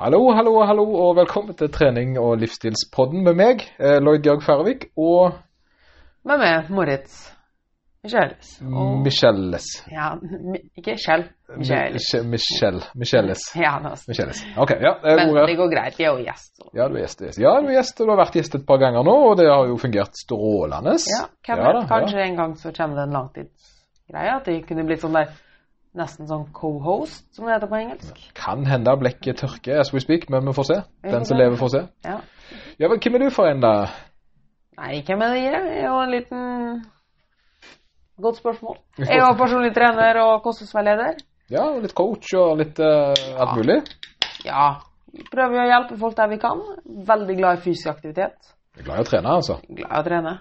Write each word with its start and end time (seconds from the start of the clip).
Hallo, 0.00 0.30
hallo, 0.32 0.54
hallo, 0.64 0.84
og 1.04 1.16
velkommen 1.18 1.54
til 1.56 1.68
trening- 1.72 2.16
og 2.18 2.38
livsstilspodden 2.40 3.24
med 3.24 3.34
meg, 3.36 3.60
eh, 3.78 3.98
Lloyd 4.00 4.24
Jørg 4.26 4.42
Færøvik, 4.42 4.84
og 4.96 5.32
Med 6.24 6.38
meg, 6.38 6.70
Moritz 6.70 7.30
Michelles. 8.04 8.60
Og, 8.62 8.98
Michelles. 9.04 9.64
ja, 9.92 10.14
mi- 10.22 10.62
ikke 10.76 10.96
Kjell. 11.06 11.24
Michelles. 11.56 12.14
Mich- 12.14 12.24
Michelle. 12.30 12.80
Michelles. 12.94 13.40
Ja. 13.64 13.78
Michelles. 14.08 14.40
Ok, 14.56 14.70
ja, 14.70 14.94
det 15.02 15.12
er 15.12 15.16
Men 15.34 15.46
det 15.48 15.56
går 15.56 15.70
greit. 15.74 15.98
Jeg 16.00 16.06
er 16.06 16.16
jo 16.18 16.24
gjest. 16.24 16.52
Ja, 16.74 16.88
du 16.88 16.94
er 16.94 17.00
gjest. 17.04 17.20
Ja, 17.38 17.60
du 17.60 17.66
er 17.68 17.72
gjest, 17.76 18.00
og 18.00 18.06
du 18.06 18.10
har 18.14 18.24
vært 18.24 18.32
gjest 18.40 18.54
et 18.54 18.66
par 18.66 18.78
ganger 18.78 19.02
nå, 19.04 19.16
og 19.30 19.36
det 19.36 19.48
har 19.52 19.66
jo 19.68 19.76
fungert 19.76 20.16
strålende. 20.16 20.96
Ja, 21.12 21.26
hvem 21.44 21.58
Ja 21.58 21.66
vet? 21.72 21.88
da, 21.88 21.94
Kanskje 21.94 22.24
en 22.24 22.36
gang 22.36 22.56
så 22.56 22.72
kommer 22.76 22.96
det 22.96 23.04
en 23.04 23.12
langtidsgreie. 23.18 24.36
At 24.36 24.44
det 24.46 24.66
kunne 24.68 24.84
blitt 24.86 25.00
sånn 25.04 25.12
der 25.12 25.28
Nesten 25.98 26.28
sånn 26.30 26.44
co-host, 26.54 27.24
som 27.34 27.48
det 27.48 27.56
heter 27.56 27.70
på 27.70 27.78
engelsk. 27.80 28.18
Kan 28.38 28.62
hende 28.68 28.92
blekket 29.00 29.40
tørker 29.42 29.80
as 29.82 29.90
we 29.90 30.02
speak, 30.02 30.28
men 30.30 30.46
vi 30.46 30.54
får 30.54 30.68
se. 30.68 30.76
Den 31.02 31.26
som 31.26 31.38
lever, 31.40 31.56
får 31.58 31.72
se. 31.72 31.80
Ja. 32.06 32.20
Ja, 32.78 32.88
men 32.88 33.00
hvem 33.02 33.18
er 33.18 33.24
du 33.24 33.32
for 33.34 33.50
en, 33.50 33.62
da? 33.64 33.72
Nei, 34.78 35.00
hvem 35.06 35.24
er 35.26 35.34
det? 35.34 35.40
Jeg 35.42 35.80
er 35.80 35.88
jo 35.88 35.96
en 36.00 36.14
liten 36.14 36.44
Godt 38.20 38.36
spørsmål. 38.36 38.76
Jeg 39.10 39.18
er 39.18 39.36
personlig 39.38 39.72
trener 39.74 40.20
og 40.22 40.42
kostholdsveileder. 40.44 41.18
Ja, 41.50 41.64
og 41.72 41.82
litt 41.82 41.94
coach 41.96 42.34
og 42.38 42.58
litt 42.60 42.78
uh, 42.78 43.16
alt 43.40 43.56
mulig. 43.58 43.80
Ja. 44.44 44.66
ja. 45.16 45.24
prøver 45.32 45.64
å 45.64 45.68
hjelpe 45.70 45.98
folk 45.98 46.18
der 46.18 46.30
vi 46.30 46.38
kan. 46.42 46.60
Veldig 47.08 47.36
glad 47.40 47.58
i 47.58 47.64
fysisk 47.64 47.90
aktivitet. 47.94 48.52
Jeg 48.76 48.84
er 48.84 48.90
glad 48.90 49.00
i 49.00 49.06
å 49.06 49.08
trene, 49.08 49.34
altså. 49.40 49.58
Glad 49.66 49.90
i 49.90 50.02
å 50.02 50.06
trene. 50.06 50.36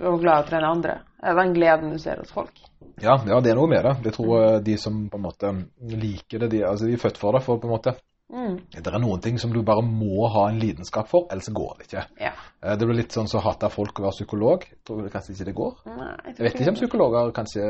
Og 0.00 0.20
glad 0.22 0.44
å 0.44 0.48
trene 0.48 0.70
andre. 0.70 1.00
Det 1.20 1.28
er 1.30 1.38
den 1.38 1.52
gleden 1.54 1.90
du 1.92 1.98
ser 2.02 2.22
hos 2.22 2.32
folk. 2.32 2.54
Ja, 3.02 3.16
ja, 3.26 3.40
det 3.40 3.50
er 3.52 3.58
noe 3.58 3.68
med 3.70 3.84
det. 3.84 3.92
Jeg 4.08 4.14
tror 4.16 4.32
eh, 4.42 4.60
de 4.64 4.76
som 4.78 5.04
på 5.10 5.18
en 5.18 5.24
måte 5.26 5.52
liker 5.80 6.42
det, 6.44 6.48
de, 6.54 6.62
altså 6.66 6.86
de 6.88 6.96
er 6.96 7.02
født 7.02 7.18
for 7.20 7.32
det. 7.36 7.42
For 7.44 7.60
på 7.62 7.68
en 7.70 7.76
måte, 7.76 7.94
Mm. 8.32 8.54
det 8.72 8.86
er 8.88 8.94
noen 9.02 9.20
ting 9.20 9.36
som 9.36 9.50
du 9.52 9.58
bare 9.60 9.82
må 9.84 10.24
ha 10.32 10.46
en 10.48 10.56
lidenskap 10.58 11.04
for, 11.10 11.26
ellers 11.30 11.50
går 11.52 11.74
det 11.78 11.84
ikke. 11.90 12.04
Ja. 12.22 12.30
Eh, 12.62 12.76
Det 12.80 12.86
blir 12.88 12.96
litt 12.96 13.12
sånn 13.12 13.28
så 13.28 13.42
hata 13.44 13.68
folk 13.68 13.98
å 14.00 14.06
være 14.06 14.16
psykolog. 14.16 14.64
Jeg 14.70 14.78
tror 14.88 15.10
kanskje 15.12 15.34
ikke 15.34 15.44
det 15.50 15.54
går. 15.58 15.74
Nei, 15.84 16.06
jeg, 16.24 16.36
Jeg 16.38 16.46
vet 16.46 16.54
ikke 16.62 16.72
om 16.72 16.78
psykologer 16.80 17.32
kanskje, 17.36 17.66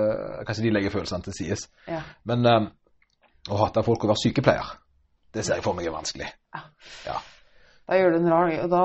kanskje 0.46 0.62
de 0.62 0.70
legger 0.70 0.94
følelsene 0.94 1.26
til 1.26 1.32
sides. 1.40 1.66
Ja. 1.88 2.04
Men 2.30 2.46
um, 2.46 2.70
å 3.50 3.58
hate 3.64 3.82
folk 3.82 4.04
å 4.06 4.12
være 4.12 4.22
sykepleier, 4.22 4.70
det 5.34 5.42
ser 5.44 5.58
jeg 5.58 5.64
for 5.66 5.74
meg 5.74 5.90
er 5.90 5.96
vanskelig. 5.98 6.30
Da 7.82 7.98
gjør 7.98 8.14
du 8.14 8.18
en 8.20 8.30
rar 8.30 8.52
og 8.62 8.68
da 8.70 8.82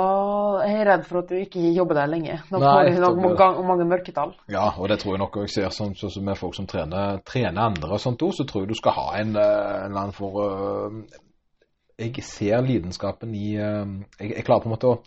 er 0.66 0.72
jeg 0.73 0.86
redd 0.88 1.03
for 1.06 1.20
at 1.22 1.30
du 1.30 1.38
ikke 1.38 1.62
jobber 1.76 2.00
der 2.00 2.09
lenge. 2.09 2.40
Da 2.50 2.58
får 2.58 2.90
du 2.90 3.02
nok 3.04 3.20
mange, 3.22 3.66
mange 3.67 3.86
mørketall. 3.92 4.34
Ja, 4.50 4.72
og 4.73 4.89
det 4.89 5.00
tror 5.04 5.14
jeg 5.14 5.22
nok 5.22 5.38
jeg 5.44 5.54
ser 5.54 5.76
sånn 5.76 5.94
så, 6.00 6.09
så 6.14 6.23
med 6.26 6.39
folk 6.39 6.58
som 6.58 6.67
trener, 6.70 7.22
trener 7.28 7.70
andre 7.70 7.94
og 7.94 8.02
sånt 8.02 8.26
også, 8.26 8.42
så 8.42 8.50
tror 8.50 8.66
jeg 8.66 8.72
du 8.73 8.80
skal 8.80 8.98
ha 8.98 9.08
en, 9.22 9.36
eh, 9.38 9.73
en 9.86 9.92
eller 9.92 10.02
annen 10.02 10.17
for 10.17 10.42
uh, 10.42 11.22
Jeg 12.02 12.26
ser 12.26 12.66
lidenskapen 12.66 13.38
i 13.38 13.54
uh, 13.62 13.86
jeg, 14.17 14.34
jeg 14.34 14.48
klarer 14.48 14.66
på 14.66 14.72
en 14.72 14.76
måte 14.76 14.94
å 14.95 15.00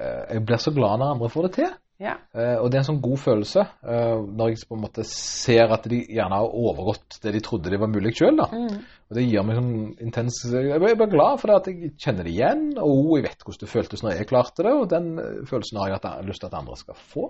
Jeg 0.00 0.44
blir 0.48 0.60
så 0.62 0.72
glad 0.72 1.00
når 1.00 1.16
andre 1.16 1.28
får 1.28 1.48
det 1.48 1.54
til. 1.56 1.72
Ja. 2.00 2.14
Uh, 2.32 2.56
og 2.62 2.70
det 2.70 2.78
er 2.78 2.80
en 2.80 2.88
sånn 2.94 3.02
god 3.04 3.20
følelse 3.20 3.62
uh, 3.84 4.22
når 4.24 4.54
jeg 4.54 4.68
på 4.70 4.76
en 4.78 4.84
måte 4.86 5.04
ser 5.04 5.68
at 5.74 5.84
de 5.90 5.98
gjerne 6.00 6.38
har 6.40 6.54
overgått 6.56 7.18
det 7.20 7.34
de 7.34 7.42
trodde 7.44 7.72
det 7.72 7.80
var 7.82 7.92
mulig 7.92 8.14
sjøl. 8.16 8.40
Mm. 8.40 8.78
Og 9.10 9.18
det 9.18 9.24
gir 9.26 9.44
meg 9.44 9.58
sånn 9.58 9.74
intens 10.06 10.38
Jeg 10.48 10.80
blir 10.80 11.10
glad 11.12 11.42
for 11.42 11.50
det 11.50 11.58
at 11.58 11.68
jeg 11.68 11.92
kjenner 12.00 12.24
det 12.24 12.32
igjen. 12.32 12.64
Og 12.78 13.18
jeg 13.18 13.26
vet 13.26 13.44
hvordan 13.44 13.64
det 13.64 13.72
føltes 13.72 14.04
når 14.06 14.16
jeg 14.16 14.30
klarte 14.30 14.64
det, 14.64 14.72
og 14.72 14.86
den 14.92 15.10
eh, 15.18 15.40
følelsen 15.50 15.80
har 15.82 15.90
jeg 15.90 15.98
hatt 15.98 16.28
lyst 16.28 16.44
til 16.44 16.48
at 16.48 16.58
andre 16.60 16.78
skal 16.78 17.00
få. 17.12 17.26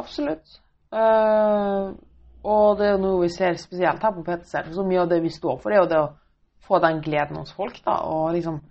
Absolutt. 0.00 0.56
Uh, 0.90 1.92
og 2.40 2.80
det 2.80 2.88
er 2.88 2.96
jo 2.96 3.02
noe 3.04 3.22
vi 3.26 3.30
ser 3.34 3.60
spesielt 3.60 4.02
her 4.02 4.16
på 4.16 4.24
PT-serien. 4.26 4.74
Så 4.74 4.86
mye 4.88 5.04
av 5.04 5.12
det 5.12 5.20
vi 5.22 5.32
står 5.34 5.60
for, 5.60 5.74
er 5.74 5.84
jo 5.84 5.90
det 5.92 6.00
å 6.00 6.10
få 6.66 6.80
den 6.82 7.02
gleden 7.04 7.38
hos 7.38 7.52
folk. 7.54 7.78
da, 7.84 8.00
og 8.08 8.32
liksom 8.34 8.62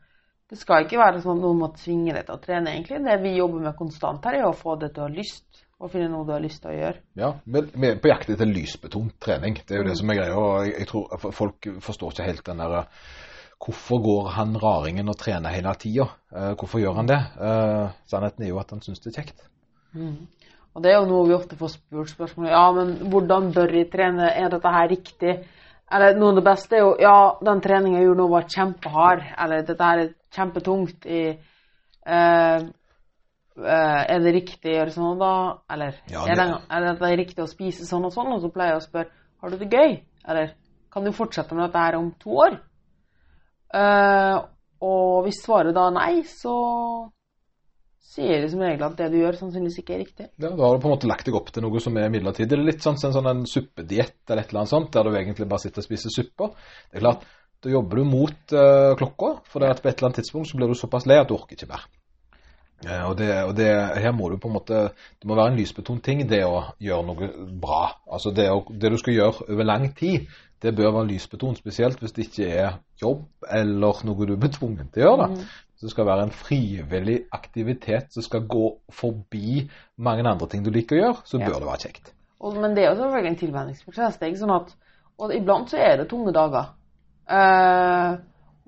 det 0.50 0.58
skal 0.58 0.86
ikke 0.86 0.98
være 0.98 1.22
sånn 1.22 1.38
at 1.38 1.46
noen 1.46 1.60
må 1.62 1.70
tvinge 1.78 2.14
deg 2.16 2.26
til 2.26 2.36
å 2.36 2.42
trene, 2.42 2.74
egentlig. 2.74 3.04
Det 3.06 3.18
vi 3.22 3.36
jobber 3.38 3.68
med 3.68 3.78
konstant 3.78 4.24
her, 4.26 4.40
er 4.40 4.48
å 4.48 4.56
få 4.58 4.76
det 4.82 4.92
til 4.96 5.04
å 5.04 5.08
ha 5.08 5.14
lyst, 5.14 5.64
og 5.80 5.92
finne 5.94 6.10
noe 6.12 6.26
du 6.26 6.34
har 6.34 6.42
lyst 6.44 6.64
til 6.64 6.72
å 6.72 6.78
gjøre. 6.78 7.02
Ja, 7.22 7.30
men 7.46 7.70
vi 7.76 7.90
er 7.92 8.00
på 8.02 8.10
jakt 8.10 8.32
etter 8.34 8.50
lysbetont 8.50 9.14
trening. 9.22 9.60
Det 9.62 9.78
er 9.78 9.84
jo 9.84 9.90
det 9.92 9.98
som 10.00 10.10
er 10.10 10.20
greia. 10.20 10.40
og 10.40 10.66
jeg, 10.72 10.88
tror 10.90 11.32
Folk 11.38 11.70
forstår 11.86 12.16
ikke 12.16 12.30
helt 12.32 12.46
den 12.50 12.64
der 12.66 12.80
Hvorfor 13.60 14.00
går 14.00 14.28
han 14.38 14.56
raringen 14.56 15.12
og 15.12 15.18
trener 15.20 15.52
hele 15.52 15.74
tida? 15.76 16.06
Eh, 16.32 16.54
hvorfor 16.56 16.80
gjør 16.80 16.96
han 17.02 17.10
det? 17.10 17.20
Eh, 17.44 17.96
sannheten 18.08 18.46
er 18.46 18.54
jo 18.54 18.60
at 18.62 18.72
han 18.72 18.82
syns 18.82 19.04
det 19.04 19.12
er 19.12 19.18
kjekt. 19.20 19.44
Og 20.74 20.84
det 20.86 20.94
er 20.94 21.00
jo 21.02 21.10
noe 21.10 21.28
vi 21.28 21.36
ofte 21.36 21.58
får 21.60 21.74
spurt 21.74 22.12
spørsmål 22.14 22.48
Ja, 22.48 22.66
men 22.72 22.94
hvordan 23.12 23.50
bør 23.56 23.74
jeg 23.76 23.90
trene? 23.92 24.30
Er 24.32 24.52
dette 24.54 24.72
her 24.72 24.88
riktig? 24.92 25.34
Eller 25.92 26.18
noe 26.20 26.30
av 26.34 26.36
det 26.38 26.46
beste 26.46 26.76
er 26.78 26.84
jo 26.84 26.90
Ja, 27.02 27.16
den 27.42 27.62
treninga 27.62 27.98
jeg 28.00 28.10
gjorde 28.10 28.22
nå, 28.22 28.28
var 28.30 28.50
kjempehard. 28.56 29.24
Eller 29.38 29.64
dette 29.66 29.84
her 29.88 30.04
er 30.04 30.12
kjempetungt. 30.36 31.06
I, 31.10 31.22
uh, 32.06 32.68
uh, 33.60 34.02
er 34.06 34.20
det 34.24 34.34
riktig 34.36 34.74
å 34.74 34.78
gjøre 34.78 34.94
sånn 34.96 35.10
og 35.16 35.24
da? 35.24 35.34
Eller 35.74 35.98
Ja, 36.12 36.26
er, 36.28 36.36
det- 36.36 36.48
det, 36.70 36.94
er 36.94 36.98
det 37.00 37.18
riktig 37.24 37.44
å 37.44 37.50
spise 37.50 37.88
sånn 37.90 38.06
og 38.06 38.14
sånn? 38.14 38.32
Og 38.34 38.42
så 38.42 38.52
pleier 38.54 38.76
jeg 38.78 38.84
å 38.84 38.88
spørre 38.88 39.10
Har 39.42 39.50
du 39.50 39.58
det 39.58 39.72
gøy? 39.72 40.00
Eller 40.28 40.54
kan 40.92 41.04
du 41.06 41.12
fortsette 41.16 41.56
med 41.56 41.68
dette 41.70 41.80
her 41.80 41.96
om 41.96 42.12
to 42.20 42.30
år? 42.44 42.60
Uh, 43.74 44.42
og 44.82 45.24
hvis 45.26 45.42
svaret 45.46 45.76
da 45.76 45.88
er 45.88 45.96
nei, 45.96 46.22
så 46.26 46.54
sier 48.10 48.42
det 48.42 48.50
som 48.52 48.62
regel 48.64 48.86
at 48.88 48.96
det 49.00 49.10
du 49.14 49.20
gjør, 49.20 49.38
sannsynligvis 49.40 49.82
ikke 49.82 49.96
er 49.96 50.02
riktig. 50.04 50.28
Ja, 50.42 50.50
Da 50.50 50.64
har 50.64 50.76
du 50.76 50.84
på 50.84 50.90
en 50.90 50.96
måte 50.96 51.10
lagt 51.10 51.28
deg 51.28 51.38
opp 51.38 51.52
til 51.54 51.66
noe 51.66 51.82
som 51.84 51.98
er 52.00 52.12
midlertidig. 52.14 52.50
Det 52.50 52.58
er 52.58 52.66
litt 52.72 52.86
sånn 52.86 52.98
en 52.98 53.16
sånn 53.16 53.30
en 53.32 53.46
suppediett 53.50 54.18
eller 54.28 54.44
et 54.44 54.52
eller 54.54 54.64
annet 54.64 54.74
sånt, 54.74 54.92
der 54.96 55.06
du 55.06 55.14
egentlig 55.14 55.50
bare 55.52 55.64
sitter 55.66 55.84
og 55.84 55.88
spiser 55.88 56.16
supper. 56.16 56.56
Det 56.90 57.00
er 57.00 57.06
klart, 57.06 57.28
Da 57.60 57.68
jobber 57.68 58.00
du 58.00 58.06
mot 58.08 58.54
uh, 58.56 58.96
klokka, 58.96 59.42
for 59.44 59.60
det 59.60 59.70
at 59.74 59.82
på 59.84 59.90
et 59.90 59.98
eller 59.98 60.08
annet 60.08 60.22
tidspunkt 60.22 60.48
så 60.48 60.56
blir 60.56 60.70
du 60.72 60.78
såpass 60.80 61.04
lei 61.10 61.18
at 61.20 61.28
du 61.28 61.34
orker 61.36 61.58
ikke 61.58 61.68
mer. 61.68 61.82
Uh, 62.86 63.10
og 63.10 63.18
det, 63.20 63.28
og 63.44 63.52
det, 63.58 63.68
her 64.00 64.14
må 64.16 64.30
du 64.32 64.38
på 64.40 64.48
en 64.48 64.56
måte 64.56 64.78
Det 65.20 65.28
må 65.28 65.36
være 65.36 65.52
en 65.52 65.58
lysbetont 65.60 66.00
ting, 66.00 66.22
det 66.24 66.40
å 66.48 66.70
gjøre 66.80 67.04
noe 67.10 67.30
bra. 67.60 67.82
Altså 68.08 68.32
det, 68.32 68.48
å, 68.48 68.64
det 68.72 68.94
du 68.94 68.96
skal 69.02 69.18
gjøre 69.18 69.50
over 69.50 69.68
lang 69.68 69.90
tid, 69.92 70.32
det 70.64 70.72
bør 70.76 71.02
være 71.02 71.10
lysbetont, 71.12 71.60
spesielt 71.60 72.00
hvis 72.00 72.16
det 72.16 72.30
ikke 72.30 72.48
er 72.48 72.80
jobb 73.02 73.28
eller 73.60 74.06
noe 74.08 74.28
du 74.28 74.38
er 74.38 74.56
tvunget 74.56 74.94
til 74.96 75.04
å 75.04 75.10
gjøre. 75.10 75.28
da. 75.28 75.50
Så 75.80 75.88
det 75.88 75.94
skal 75.94 76.08
være 76.10 76.26
en 76.28 76.34
frivillig 76.36 77.14
aktivitet 77.32 78.10
som 78.12 78.24
skal 78.26 78.42
gå 78.52 78.66
forbi 78.92 79.62
mange 79.98 80.26
andre 80.28 80.48
ting 80.52 80.66
du 80.66 80.74
liker 80.76 80.98
å 80.98 81.00
gjøre, 81.00 81.22
så 81.24 81.40
Ja. 81.40 81.46
bør 81.48 81.60
det 81.64 81.70
være 81.70 81.84
kjekt. 81.86 82.12
Og, 82.42 82.58
men 82.60 82.76
det 82.76 82.84
er 82.84 82.90
jo 82.90 82.98
selvfølgelig 83.00 83.30
en 83.32 83.40
tilvenningsprosess. 83.40 84.18
Det 84.20 84.26
er 84.28 84.34
ikke 84.34 84.42
sånn 84.44 84.56
at, 84.58 84.76
og 85.20 85.32
iblant 85.36 85.72
så 85.72 85.78
er 85.80 85.98
det 86.02 86.10
tunge 86.12 86.34
dager. 86.36 86.74
Eh, 87.30 88.18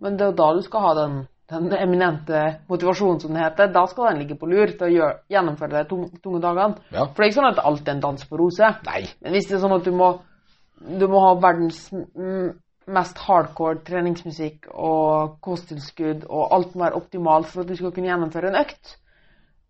men 0.02 0.18
det 0.18 0.26
er 0.26 0.32
jo 0.32 0.38
da 0.40 0.48
du 0.56 0.62
skal 0.64 0.86
ha 0.88 0.94
den, 1.02 1.20
den 1.52 1.68
eminente 1.76 2.42
motivasjonen, 2.72 3.20
som 3.20 3.36
det 3.36 3.44
heter. 3.44 3.72
Da 3.76 3.86
skal 3.92 4.12
den 4.12 4.24
ligge 4.24 4.40
på 4.40 4.48
lur 4.48 4.72
til 4.72 4.88
å 4.88 4.92
gjøre, 4.96 5.20
gjennomføre 5.36 5.84
de 5.84 6.10
tunge, 6.24 6.42
dagene. 6.44 6.80
Ja. 6.96 7.06
For 7.12 7.20
det 7.20 7.28
er 7.28 7.32
ikke 7.34 7.40
sånn 7.42 7.52
at 7.52 7.64
alt 7.66 7.88
er 7.88 7.96
en 7.98 8.04
dans 8.08 8.26
på 8.28 8.40
roser. 8.40 8.80
Men 9.22 9.36
hvis 9.36 9.48
det 9.52 9.58
er 9.60 9.64
sånn 9.66 9.76
at 9.78 9.84
du 9.88 9.92
må, 9.92 10.14
du 10.80 11.08
må 11.12 11.28
ha 11.28 11.36
verdens 11.44 11.90
mm, 11.92 12.52
mest 12.90 13.20
hardcore 13.22 13.84
treningsmusikk 13.86 14.72
og 14.74 15.38
kosttilskudd, 15.46 16.26
og 16.30 16.56
alt 16.56 16.74
må 16.76 16.88
være 16.88 16.98
optimalt 16.98 17.52
for 17.52 17.64
at 17.64 17.70
du 17.70 17.78
skal 17.78 17.94
kunne 17.94 18.10
gjennomføre 18.10 18.50
en 18.50 18.60
økt, 18.64 18.96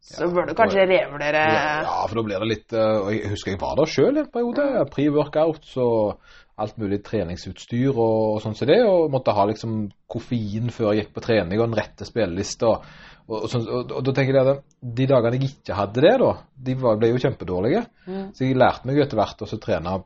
så 0.01 0.23
Ja, 0.25 0.31
bør 0.33 0.47
du 0.49 0.55
kanskje 0.57 0.87
revurdere 0.89 1.41
Ja, 1.85 2.05
for 2.07 2.17
da 2.17 2.21
blir 2.25 2.41
det 2.41 2.47
litt 2.49 2.73
eh, 2.73 2.95
og 3.03 3.11
Jeg 3.13 3.29
husker 3.29 3.53
jeg 3.53 3.59
var 3.61 3.75
der 3.77 3.89
sjøl 3.89 4.17
en 4.17 4.31
periode. 4.33 4.63
Pre-workouts 4.95 5.75
og 5.77 6.23
alt 6.61 6.79
mulig 6.81 7.03
treningsutstyr 7.05 7.93
og, 7.93 8.39
sånn 8.41 8.57
som 8.57 8.69
det. 8.69 8.79
Og 8.81 9.11
måtte 9.13 9.35
ha 9.37 9.45
liksom 9.49 9.83
koffein 10.09 10.73
før 10.73 10.95
jeg 10.95 11.03
gikk 11.03 11.13
på 11.13 11.25
trening 11.27 11.61
og 11.61 11.69
den 11.69 11.77
rette 11.77 12.07
spillelista. 12.09 12.73
Og, 12.73 13.37
og, 13.43 13.47
sånn- 13.53 13.69
og, 13.69 13.93
og 13.99 14.07
da 14.07 14.15
tenker 14.17 14.39
jeg 14.39 14.55
at 14.55 14.65
de 14.81 15.09
dagene 15.13 15.37
jeg 15.37 15.51
ikke 15.51 15.77
hadde 15.77 16.05
det, 16.07 16.15
da, 16.23 16.31
de 16.69 16.77
var, 16.81 16.97
ble 16.97 17.11
jo 17.13 17.21
kjempedårlige. 17.21 17.85
Mm. 18.09 18.23
Så 18.33 18.47
jeg 18.47 18.57
lærte 18.57 18.89
meg 18.89 19.03
etter 19.05 19.21
hvert 19.21 19.45
å 19.45 19.61
trene, 19.61 19.99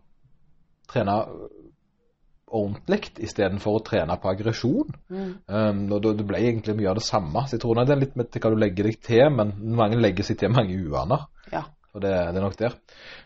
trene 0.91 1.19
ordentlig 2.55 3.11
istedenfor 3.27 3.77
å 3.77 3.83
trene 3.85 4.17
på 4.21 4.29
aggresjon. 4.31 4.93
Mm. 5.11 5.31
Um, 5.47 5.81
og 5.95 6.05
det 6.05 6.25
ble 6.27 6.41
egentlig 6.41 6.77
mye 6.79 6.91
av 6.91 6.99
det 6.99 7.05
samme. 7.05 7.45
Så 7.45 7.57
jeg 7.57 7.63
tror 7.63 7.81
det 7.81 7.95
er 7.95 8.03
litt 8.03 8.15
med 8.19 8.31
til 8.31 8.43
hva 8.43 8.51
du 8.53 8.59
legger 8.61 8.89
deg 8.89 8.99
til, 9.05 9.25
men 9.35 9.53
mange 9.77 9.99
legger 9.99 10.27
seg 10.27 10.39
til 10.41 10.53
mange 10.55 10.77
uvaner. 10.77 11.27
Ja. 11.51 11.65
Og 11.95 12.03
det, 12.03 12.11
det 12.11 12.41
er 12.41 12.43
nok 12.43 12.57
der. 12.59 12.77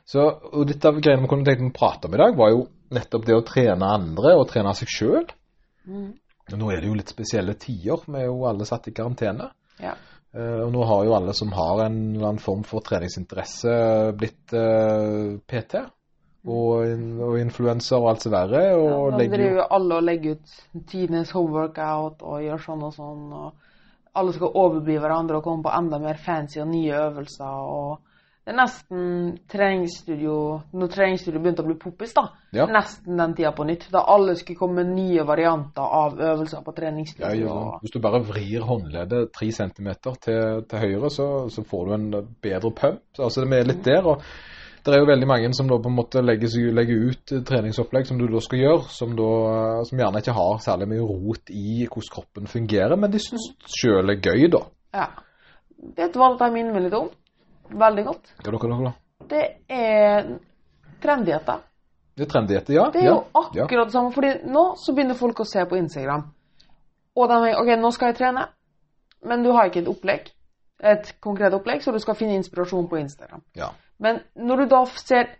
Så, 0.05 0.25
og 0.51 0.69
litt 0.69 0.85
av 0.85 0.99
greiene 1.01 1.25
vi 1.25 1.31
kunne 1.31 1.47
tenkt 1.47 1.65
å 1.71 1.77
prate 1.79 2.09
om 2.09 2.17
i 2.17 2.21
dag, 2.21 2.35
var 2.37 2.53
jo 2.53 2.65
nettopp 2.93 3.25
det 3.25 3.37
å 3.37 3.45
trene 3.45 3.93
andre 3.97 4.35
og 4.37 4.47
trene 4.51 4.73
seg 4.77 4.91
sjøl. 4.93 5.31
Mm. 5.89 6.11
Nå 6.59 6.69
er 6.73 6.81
det 6.81 6.89
jo 6.89 6.97
litt 6.97 7.13
spesielle 7.13 7.55
tider. 7.61 8.05
Vi 8.05 8.21
er 8.21 8.29
jo 8.29 8.43
alle 8.49 8.67
satt 8.69 8.89
i 8.89 8.93
karantene. 8.95 9.49
Ja. 9.81 9.95
Uh, 10.29 10.67
og 10.67 10.73
nå 10.75 10.85
har 10.85 11.05
jo 11.07 11.15
alle 11.17 11.33
som 11.37 11.53
har 11.57 11.87
en 11.87 11.97
eller 12.13 12.27
annen 12.27 12.43
form 12.43 12.61
for 12.67 12.85
treningsinteresse, 12.85 13.71
blitt 14.17 14.53
uh, 14.53 15.39
PT. 15.49 15.81
Og, 16.47 16.85
og 17.19 17.39
influenser 17.39 17.97
og 17.99 18.09
alt 18.13 18.21
som 18.23 18.31
verre. 18.31 18.61
Ja, 18.71 18.75
Og 18.79 19.11
nå 19.11 19.17
legger 19.19 19.37
driver 19.37 19.57
jo 19.59 19.65
alle 19.75 19.95
og 19.99 20.03
legger 20.07 20.37
ut 20.37 20.85
tidenes 20.87 21.31
homeworkout 21.35 22.21
og 22.23 22.43
gjør 22.45 22.61
sånn 22.63 22.83
og 22.87 22.93
sånn. 22.95 23.25
og 23.33 24.15
Alle 24.15 24.33
skal 24.33 24.55
overbli 24.55 24.95
hverandre 24.97 25.37
og 25.37 25.43
komme 25.43 25.63
på 25.67 25.73
enda 25.75 25.99
mer 25.99 26.17
fancy 26.17 26.61
og 26.63 26.69
nye 26.71 26.95
øvelser. 27.09 27.65
og 27.79 27.97
det 28.49 28.55
er 28.55 28.63
nesten 28.63 29.01
treningsstudio 29.51 30.35
Når 30.73 30.89
treningsstudio 30.89 31.39
begynte 31.43 31.61
å 31.61 31.67
bli 31.67 31.75
poppis, 31.77 32.15
da. 32.17 32.23
Ja. 32.55 32.65
Nesten 32.71 33.19
den 33.19 33.35
tida 33.37 33.51
på 33.53 33.65
nytt. 33.67 33.83
Da 33.93 34.01
alle 34.09 34.33
skulle 34.39 34.57
komme 34.57 34.81
med 34.81 34.95
nye 34.95 35.25
varianter 35.27 35.83
av 35.85 36.17
øvelser 36.17 36.63
på 36.65 36.73
Ja, 36.73 36.77
treningsstudio. 36.79 37.45
ja. 37.45 37.79
Hvis 37.83 37.93
du 37.93 37.99
bare 38.01 38.23
vrir 38.25 38.65
håndleddet 38.65 39.31
tre 39.35 39.51
centimeter 39.51 40.17
til, 40.23 40.63
til 40.65 40.79
høyre, 40.79 41.11
så, 41.13 41.27
så 41.53 41.61
får 41.63 41.85
du 41.85 41.93
en 41.93 42.09
bedre 42.41 42.71
pump. 42.71 43.03
Altså 43.19 43.45
det 43.45 43.59
er 43.59 43.69
litt 43.69 43.83
der. 43.85 44.07
og 44.15 44.23
det 44.85 44.95
er 44.95 45.01
jo 45.01 45.07
veldig 45.09 45.27
mange 45.29 45.49
som 45.57 45.69
da 45.69 45.77
på 45.81 45.89
en 45.89 45.95
måte 45.97 46.21
legger, 46.23 46.53
legger 46.75 47.07
ut 47.09 47.33
treningsopplegg 47.47 48.07
som 48.07 48.19
du 48.19 48.25
da 48.31 48.41
skal 48.43 48.61
gjøre, 48.61 48.83
som, 48.93 49.15
da, 49.17 49.29
som 49.87 50.01
gjerne 50.01 50.21
ikke 50.23 50.35
har 50.37 50.59
særlig 50.63 50.89
mye 50.93 51.07
rot 51.07 51.51
i 51.53 51.85
hvordan 51.85 52.13
kroppen 52.13 52.51
fungerer, 52.51 52.95
men 52.99 53.11
de 53.13 53.21
syns 53.23 53.49
sjøl 53.79 54.13
er 54.13 54.21
gøy, 54.21 54.47
da. 54.53 54.61
Ja. 54.95 55.07
Vet 55.97 56.13
du 56.13 56.19
hva 56.19 56.33
dette 56.33 56.51
minner 56.53 56.75
meg 56.75 56.87
litt 56.87 56.97
om? 56.97 57.09
Veldig 57.69 58.05
godt. 58.07 58.31
Hva 58.43 58.53
dere 58.55 58.79
da? 58.85 58.93
Det 59.29 59.43
er 59.69 60.31
trenddietter. 61.03 61.65
Det 62.17 62.25
er 62.25 62.31
trenddietter, 62.31 62.75
ja. 62.75 62.87
Det 62.93 63.03
er 63.03 63.11
jo 63.11 63.19
ja. 63.19 63.65
akkurat 63.65 63.91
det 63.91 63.95
samme. 63.95 64.11
fordi 64.15 64.33
nå 64.51 64.65
så 64.79 64.95
begynner 64.95 65.19
folk 65.19 65.39
å 65.39 65.47
se 65.47 65.63
på 65.69 65.77
Instagram. 65.79 66.25
Og 67.19 67.29
de 67.29 67.37
tenker 67.43 67.61
OK, 67.61 67.75
nå 67.79 67.91
skal 67.95 68.11
jeg 68.11 68.19
trene, 68.19 68.47
men 69.27 69.43
du 69.43 69.51
har 69.55 69.69
ikke 69.69 69.83
et 69.83 69.91
opplegg. 69.91 70.33
Et 70.79 71.13
konkret 71.19 71.53
opplegg, 71.55 71.83
så 71.83 71.91
du 71.91 71.99
skal 71.99 72.15
finne 72.15 72.39
inspirasjon 72.39 72.87
på 72.91 72.99
Instagram. 73.01 73.43
ja. 73.59 73.71
Men 73.99 74.21
når 74.35 74.63
du 74.63 74.69
da 74.71 74.83
ser 74.99 75.33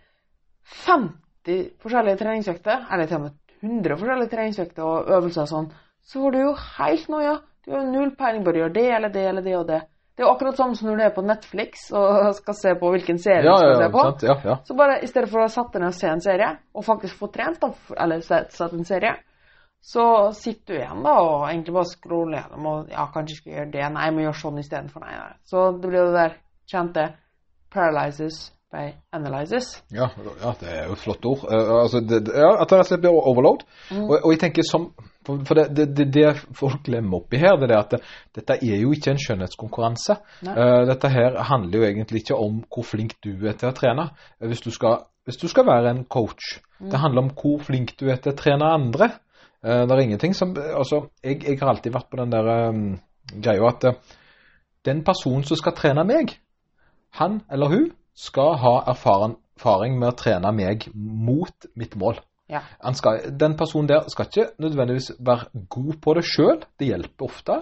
50 0.86 1.62
forskjellige 1.82 2.20
treningsøkter, 2.22 2.88
eller 2.92 3.08
til 3.10 3.20
og 3.20 3.28
med 3.28 3.38
100 3.60 4.00
forskjellige 4.00 4.34
treningsøkter 4.34 4.88
og 4.88 5.14
øvelser 5.18 5.46
og 5.46 5.52
sånn, 5.54 5.70
så 6.10 6.24
får 6.24 6.36
du 6.36 6.42
jo 6.42 6.52
helt 6.80 7.08
noia. 7.12 7.38
Du 7.66 7.74
har 7.76 7.88
null 7.88 8.12
peiling 8.18 8.44
på 8.46 8.54
å 8.54 8.60
gjøre 8.64 8.76
det 8.76 8.90
eller 8.98 9.14
det 9.14 9.24
eller 9.30 9.46
det 9.46 9.56
og 9.58 9.66
det. 9.70 9.80
Det 10.20 10.24
er 10.24 10.28
jo 10.28 10.34
akkurat 10.34 10.58
samme 10.60 10.76
som 10.76 10.90
når 10.90 10.98
du 11.00 11.04
er 11.06 11.12
på 11.16 11.24
Netflix 11.24 11.86
og 11.96 12.34
skal 12.42 12.56
se 12.60 12.74
på 12.80 12.92
hvilken 12.92 13.20
serie 13.24 13.48
Ja, 13.48 13.56
du 13.56 13.64
skal 13.64 13.72
ja, 13.72 13.80
se 13.86 13.92
på. 13.94 14.04
sant, 14.08 14.26
ja, 14.28 14.36
ja. 14.52 14.56
Så 14.68 14.76
bare 14.76 14.98
i 15.00 15.08
stedet 15.08 15.32
for 15.32 15.46
å 15.46 15.52
sette 15.54 15.80
ned 15.80 15.94
og 15.94 15.96
se 15.96 16.12
en 16.12 16.24
serie, 16.26 16.50
og 16.76 16.86
faktisk 16.88 17.22
få 17.22 17.30
trent, 17.32 17.62
da, 17.64 17.70
eller 18.04 18.24
sett, 18.26 18.52
sett 18.56 18.76
en 18.76 18.88
serie, 18.88 19.14
så 19.80 20.06
sitter 20.36 20.74
du 20.74 20.80
igjen 20.82 21.06
da 21.06 21.14
og 21.24 21.46
egentlig 21.48 21.78
bare 21.78 21.88
scroller 21.94 22.42
gjennom 22.42 22.68
og 22.68 22.92
ja, 22.92 23.06
kanskje 23.14 23.38
skal 23.38 23.52
jeg 23.54 23.60
gjøre 23.62 23.74
det, 23.78 23.86
nei, 23.96 24.10
jeg 24.10 24.16
må 24.18 24.26
gjøre 24.26 24.40
sånn 24.42 24.60
istedenfor, 24.60 25.06
nei, 25.06 25.16
nei. 25.16 25.38
Så 25.48 25.66
det 25.78 25.88
blir 25.88 26.02
jo 26.02 26.10
det 26.10 26.18
der 26.18 26.36
kjente 26.74 27.06
paralyzes 27.74 28.50
by 28.70 28.92
analyzes. 29.12 29.84
Ja, 29.90 30.10
ja, 30.42 30.54
det 30.60 30.70
er 30.70 30.84
jo 30.88 30.96
et 30.96 31.02
flott 31.02 31.26
ord. 31.26 31.46
Uh, 31.50 31.82
altså, 31.82 32.02
det, 32.06 32.22
ja, 32.30 32.52
at 32.62 32.70
det 32.70 32.78
rett 32.78 32.86
og 32.86 32.90
slett 32.92 33.02
blir 33.02 33.16
overload. 33.32 33.64
Og, 33.96 34.12
og 34.20 34.34
jeg 34.34 34.42
tenker 34.44 34.68
som 34.68 34.92
For, 35.26 35.54
det, 35.58 35.66
det, 35.78 35.86
det, 35.98 36.06
det 36.14 36.30
folk 36.58 36.84
glemmer 36.88 37.20
oppi 37.20 37.38
her, 37.38 37.58
det 37.62 37.68
er 37.70 37.80
at 37.80 37.92
det, 37.94 38.00
dette 38.34 38.56
er 38.66 38.80
jo 38.82 38.94
ikke 38.96 39.12
en 39.14 39.20
skjønnhetskonkurranse. 39.22 40.16
Eh, 40.48 40.78
dette 40.90 41.12
her 41.14 41.36
handler 41.50 41.82
jo 41.82 41.86
egentlig 41.86 42.24
ikke 42.24 42.38
om 42.40 42.64
hvor 42.66 42.88
flink 42.88 43.18
du 43.22 43.34
er 43.46 43.58
til 43.60 43.70
å 43.70 43.76
trene. 43.78 44.08
Eh, 44.40 44.48
Hvis 44.50 44.64
du 44.66 44.72
skal, 44.74 45.04
hvis 45.30 45.38
du 45.38 45.46
skal 45.52 45.68
være 45.68 45.92
en 45.92 46.02
coach. 46.10 46.56
Det 46.80 47.02
handler 47.04 47.28
om 47.28 47.32
hvor 47.36 47.60
flink 47.68 47.94
du 48.00 48.08
er 48.10 48.18
til 48.24 48.34
å 48.34 48.40
trene 48.40 48.72
andre. 48.74 49.12
Uh, 49.62 49.84
det 49.84 49.92
er 49.92 50.06
ingenting 50.08 50.34
som 50.34 50.56
Altså, 50.56 51.04
jeg, 51.22 51.44
jeg 51.44 51.60
har 51.60 51.76
alltid 51.76 51.94
vært 51.94 52.10
på 52.10 52.22
den 52.22 52.34
der 52.34 52.52
um, 52.72 52.84
greia 53.44 53.70
at 53.70 53.90
den 54.88 55.04
personen 55.06 55.44
som 55.46 55.60
skal 55.60 55.76
trene 55.78 56.08
meg, 56.08 56.38
han 57.18 57.42
eller 57.52 57.72
hun 57.72 57.88
skal 58.14 58.58
ha 58.62 58.74
erfaring 58.92 59.98
med 60.00 60.12
å 60.12 60.18
trene 60.18 60.52
meg 60.56 60.90
mot 60.94 61.70
mitt 61.80 61.96
mål. 62.00 62.20
Ja. 62.50 62.64
Han 62.82 62.98
skal, 62.98 63.22
den 63.38 63.56
personen 63.58 63.90
der 63.90 64.08
skal 64.10 64.28
ikke 64.30 64.50
nødvendigvis 64.62 65.12
være 65.20 65.64
god 65.70 66.00
på 66.02 66.16
det 66.18 66.26
sjøl, 66.28 66.64
det 66.80 66.90
hjelper 66.90 67.30
ofte. 67.30 67.60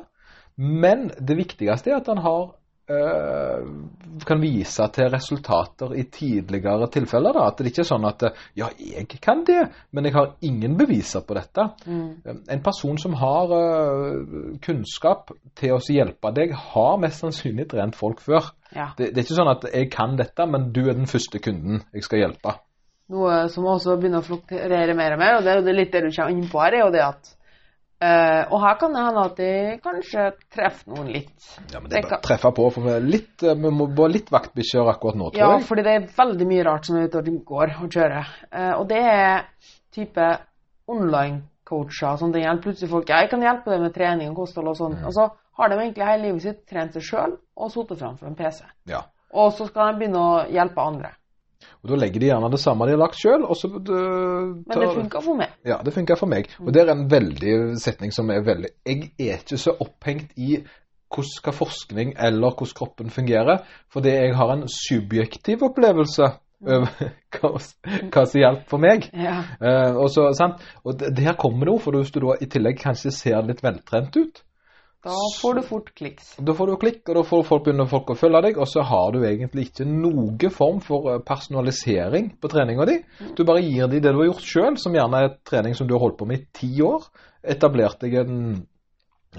Men 0.58 1.10
det 1.20 1.38
viktigste 1.38 1.92
er 1.92 2.00
at 2.00 2.08
han 2.10 2.24
har 2.24 2.56
kan 2.88 4.40
vise 4.42 4.86
til 4.96 5.10
resultater 5.12 5.94
i 6.00 6.06
tidligere 6.12 6.88
tilfeller. 6.92 7.36
Da. 7.36 7.48
At 7.52 7.60
det 7.60 7.72
ikke 7.72 7.84
er 7.84 7.90
sånn 7.90 8.08
at 8.08 8.24
eh, 8.28 8.44
ja, 8.60 8.70
jeg 8.80 9.08
kan 9.24 9.44
det, 9.48 9.66
men 9.92 10.08
jeg 10.08 10.16
har 10.16 10.36
ingen 10.48 10.78
beviser 10.80 11.26
på 11.28 11.36
dette. 11.38 11.68
Mm. 11.86 12.46
En 12.56 12.64
person 12.64 13.00
som 13.02 13.18
har 13.20 13.52
eh, 13.58 14.22
kunnskap 14.64 15.34
til 15.60 15.76
å 15.76 15.82
hjelpe 15.84 16.32
deg, 16.36 16.56
har 16.74 17.02
mest 17.04 17.26
sannsynlig 17.26 17.68
trent 17.74 17.98
folk 18.00 18.24
før. 18.24 18.54
Ja. 18.72 18.92
Det, 18.98 19.12
det 19.12 19.22
er 19.22 19.28
ikke 19.28 19.42
sånn 19.42 19.56
at 19.56 19.68
jeg 19.74 19.92
kan 19.92 20.16
dette, 20.20 20.48
men 20.48 20.72
du 20.76 20.86
er 20.88 20.96
den 20.96 21.12
første 21.12 21.44
kunden 21.44 21.84
jeg 21.92 22.08
skal 22.08 22.24
hjelpe. 22.24 22.56
Noe 23.12 23.46
som 23.52 23.68
også 23.72 23.96
begynner 24.00 24.20
å 24.24 24.28
fluktuere 24.28 24.96
mer 24.96 25.16
og 25.16 25.22
mer, 25.22 25.38
og 25.38 25.46
det 25.46 25.52
er 25.54 25.62
jo 25.62 25.76
litt 25.76 25.94
det 25.94 26.04
du 26.04 26.10
kommer 26.12 26.34
inn 26.34 26.48
på 26.52 26.60
her, 26.60 26.76
er 26.76 26.84
jo 26.84 26.94
det 26.96 27.04
at 27.06 27.37
eh, 28.02 28.44
Og 28.52 28.62
her 28.62 28.76
kan 28.80 28.94
det 28.94 29.04
hende 29.06 29.24
at 29.26 29.38
de 29.38 29.52
kanskje 29.84 30.26
treffer 30.54 30.92
noen 30.94 31.08
litt. 31.14 31.48
Ja, 31.74 31.80
men 31.80 31.90
Det 31.90 32.04
kan- 32.10 32.22
treffe 32.22 32.52
på, 32.54 32.70
for 32.74 32.82
vi, 32.82 33.00
litt, 33.12 33.44
eh, 33.44 33.56
vi 33.56 33.70
må 33.74 33.88
være 33.90 34.12
litt 34.18 34.30
vaktbikkjer 34.32 34.90
akkurat 34.94 35.16
nå, 35.16 35.32
tror 35.32 35.38
Ja, 35.40 35.52
jeg. 35.58 35.66
fordi 35.68 35.84
det 35.84 35.96
er 35.96 36.08
veldig 36.18 36.48
mye 36.48 36.64
rart 36.66 36.86
som 36.86 36.98
er 36.98 37.08
ute 37.08 37.18
og 37.18 37.46
går 37.46 37.76
og 37.84 37.90
kjører. 37.90 38.28
Uh, 38.54 38.74
og 38.80 38.88
det 38.90 39.02
er 39.04 39.46
type 39.92 40.38
online-coacher 40.88 42.18
Som 42.18 42.32
det 42.32 42.42
hjelper 42.46 42.64
plutselig 42.70 42.90
folk 42.92 43.10
ja, 43.10 43.22
jeg 43.24 43.30
kan 43.34 43.42
hjelpe 43.44 43.74
deg 43.74 43.82
med 43.82 43.94
trening 43.96 44.30
og 44.32 44.42
kosthold 44.44 44.72
og 44.72 44.78
sånn. 44.80 44.98
Mm. 45.02 45.06
Og 45.10 45.14
så 45.18 45.30
har 45.58 45.70
de 45.70 45.80
egentlig 45.82 46.06
hele 46.08 46.24
livet 46.30 46.42
sitt 46.46 46.66
trent 46.70 46.94
seg 46.94 47.04
sjøl 47.04 47.38
og 47.58 47.72
sittet 47.74 48.00
framfor 48.00 48.30
en 48.30 48.36
PC. 48.38 48.64
Ja. 48.86 49.02
Og 49.34 49.52
så 49.58 49.68
skal 49.68 49.92
de 49.94 50.00
begynne 50.00 50.22
å 50.22 50.46
hjelpe 50.54 50.80
andre. 50.80 51.12
Og 51.88 51.94
Da 51.94 52.00
legger 52.02 52.20
de 52.20 52.28
gjerne 52.28 52.52
det 52.52 52.60
samme 52.60 52.86
de 52.86 52.96
har 52.98 53.00
lagt 53.00 53.16
sjøl, 53.16 53.46
eh, 53.48 53.78
Men 53.88 54.66
det 54.68 54.74
funker 54.76 54.98
funka 54.98 55.22
for 55.24 55.40
meg. 55.40 55.54
Ja, 55.66 55.78
det 55.84 55.94
funker 55.96 56.20
for 56.20 56.28
meg. 56.28 56.50
Og 56.60 56.74
det 56.74 56.82
er 56.84 56.92
en 56.92 57.06
veldig 57.12 57.54
setning 57.80 58.12
som 58.12 58.30
er 58.30 58.44
veldig 58.44 58.74
Jeg 58.86 59.12
er 59.18 59.40
ikke 59.40 59.58
så 59.62 59.72
opphengt 59.80 60.36
i 60.36 60.58
hvordan 61.08 61.32
skal 61.32 61.56
forskning 61.56 62.10
eller 62.20 62.52
hvordan 62.52 62.76
kroppen 62.76 63.10
fungerer, 63.10 63.64
fordi 63.94 64.10
jeg 64.10 64.36
har 64.36 64.52
en 64.52 64.66
subjektiv 64.68 65.64
opplevelse 65.64 66.28
over 66.68 66.90
hva, 67.38 67.52
hva 68.12 68.26
som 68.26 68.42
hjelper 68.42 68.68
for 68.68 68.84
meg. 68.84 69.08
Ja. 69.16 69.38
Uh, 69.62 70.02
og 70.04 70.10
så, 70.12 70.28
sant? 70.36 70.60
Og 70.84 71.00
her 71.00 71.38
kommer 71.40 71.64
det 71.64 71.78
jo, 71.78 71.80
for 71.80 71.96
hvis 71.96 72.12
du 72.12 72.20
da 72.26 72.36
i 72.42 72.50
tillegg 72.52 72.82
kanskje 72.82 73.14
ser 73.16 73.40
litt 73.48 73.64
veltrent 73.64 74.20
ut, 74.20 74.44
Da 75.08 75.18
får 75.42 75.54
du 75.54 75.62
fort 75.64 75.92
kliks. 75.96 76.34
da 76.38 76.54
får 76.54 76.68
du 76.68 76.76
klikk, 76.82 77.02
og 77.08 77.16
da 77.16 77.24
får 77.28 77.44
folk 77.48 77.66
begynner 77.66 77.88
folk 77.88 78.10
å 78.12 78.18
følge 78.20 78.42
deg, 78.44 78.58
og 78.60 78.68
så 78.68 78.84
har 78.90 79.14
du 79.16 79.22
egentlig 79.24 79.70
ikke 79.70 79.86
noen 79.88 80.52
form 80.54 80.82
for 80.84 81.12
eh, 81.14 81.22
personalisering 81.26 82.34
på 82.42 82.52
treninga 82.52 82.88
di. 82.90 82.98
Du 83.38 83.46
bare 83.48 83.64
gir 83.64 83.88
dem 83.88 84.02
det 84.04 84.12
du 84.12 84.20
har 84.20 84.32
gjort 84.32 84.50
sjøl, 84.50 84.80
som 84.82 84.98
gjerne 84.98 85.24
er 85.24 85.38
trening 85.48 85.78
som 85.78 85.88
du 85.88 85.96
har 85.96 86.04
holdt 86.04 86.20
på 86.20 86.28
med 86.28 86.42
i 86.42 86.50
ti 86.60 86.72
år. 86.84 87.08
Etablert 87.56 88.04
deg 88.04 88.18
en, 88.20 88.42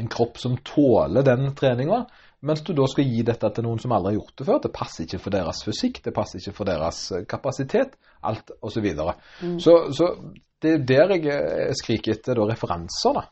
en 0.00 0.10
kropp 0.14 0.40
som 0.40 0.56
tåler 0.64 1.26
den 1.26 1.52
treninga. 1.58 2.06
Mens 2.48 2.62
du 2.62 2.70
da 2.72 2.86
skal 2.86 3.08
gi 3.10 3.24
dette 3.26 3.50
til 3.50 3.66
noen 3.66 3.80
som 3.82 3.92
aldri 3.92 4.14
har 4.14 4.20
gjort 4.20 4.36
det 4.38 4.46
før. 4.46 4.60
Det 4.62 4.74
passer 4.74 5.04
ikke 5.04 5.20
for 5.24 5.34
deres 5.34 5.64
fysikk, 5.66 6.00
det 6.04 6.14
passer 6.16 6.40
ikke 6.40 6.54
for 6.60 6.70
deres 6.70 7.02
eh, 7.12 7.26
kapasitet, 7.28 7.98
alt 8.22 8.54
osv. 8.60 8.78
Så, 8.78 8.84
videre. 8.84 9.18
så 9.60 9.74
Så 9.92 10.14
det 10.62 10.72
er 10.78 10.86
der 10.86 11.18
jeg 11.18 11.26
eh, 11.34 11.74
skriker 11.76 12.14
etter 12.16 12.38
da, 12.38 12.46
referanser, 12.48 13.20
da. 13.20 13.26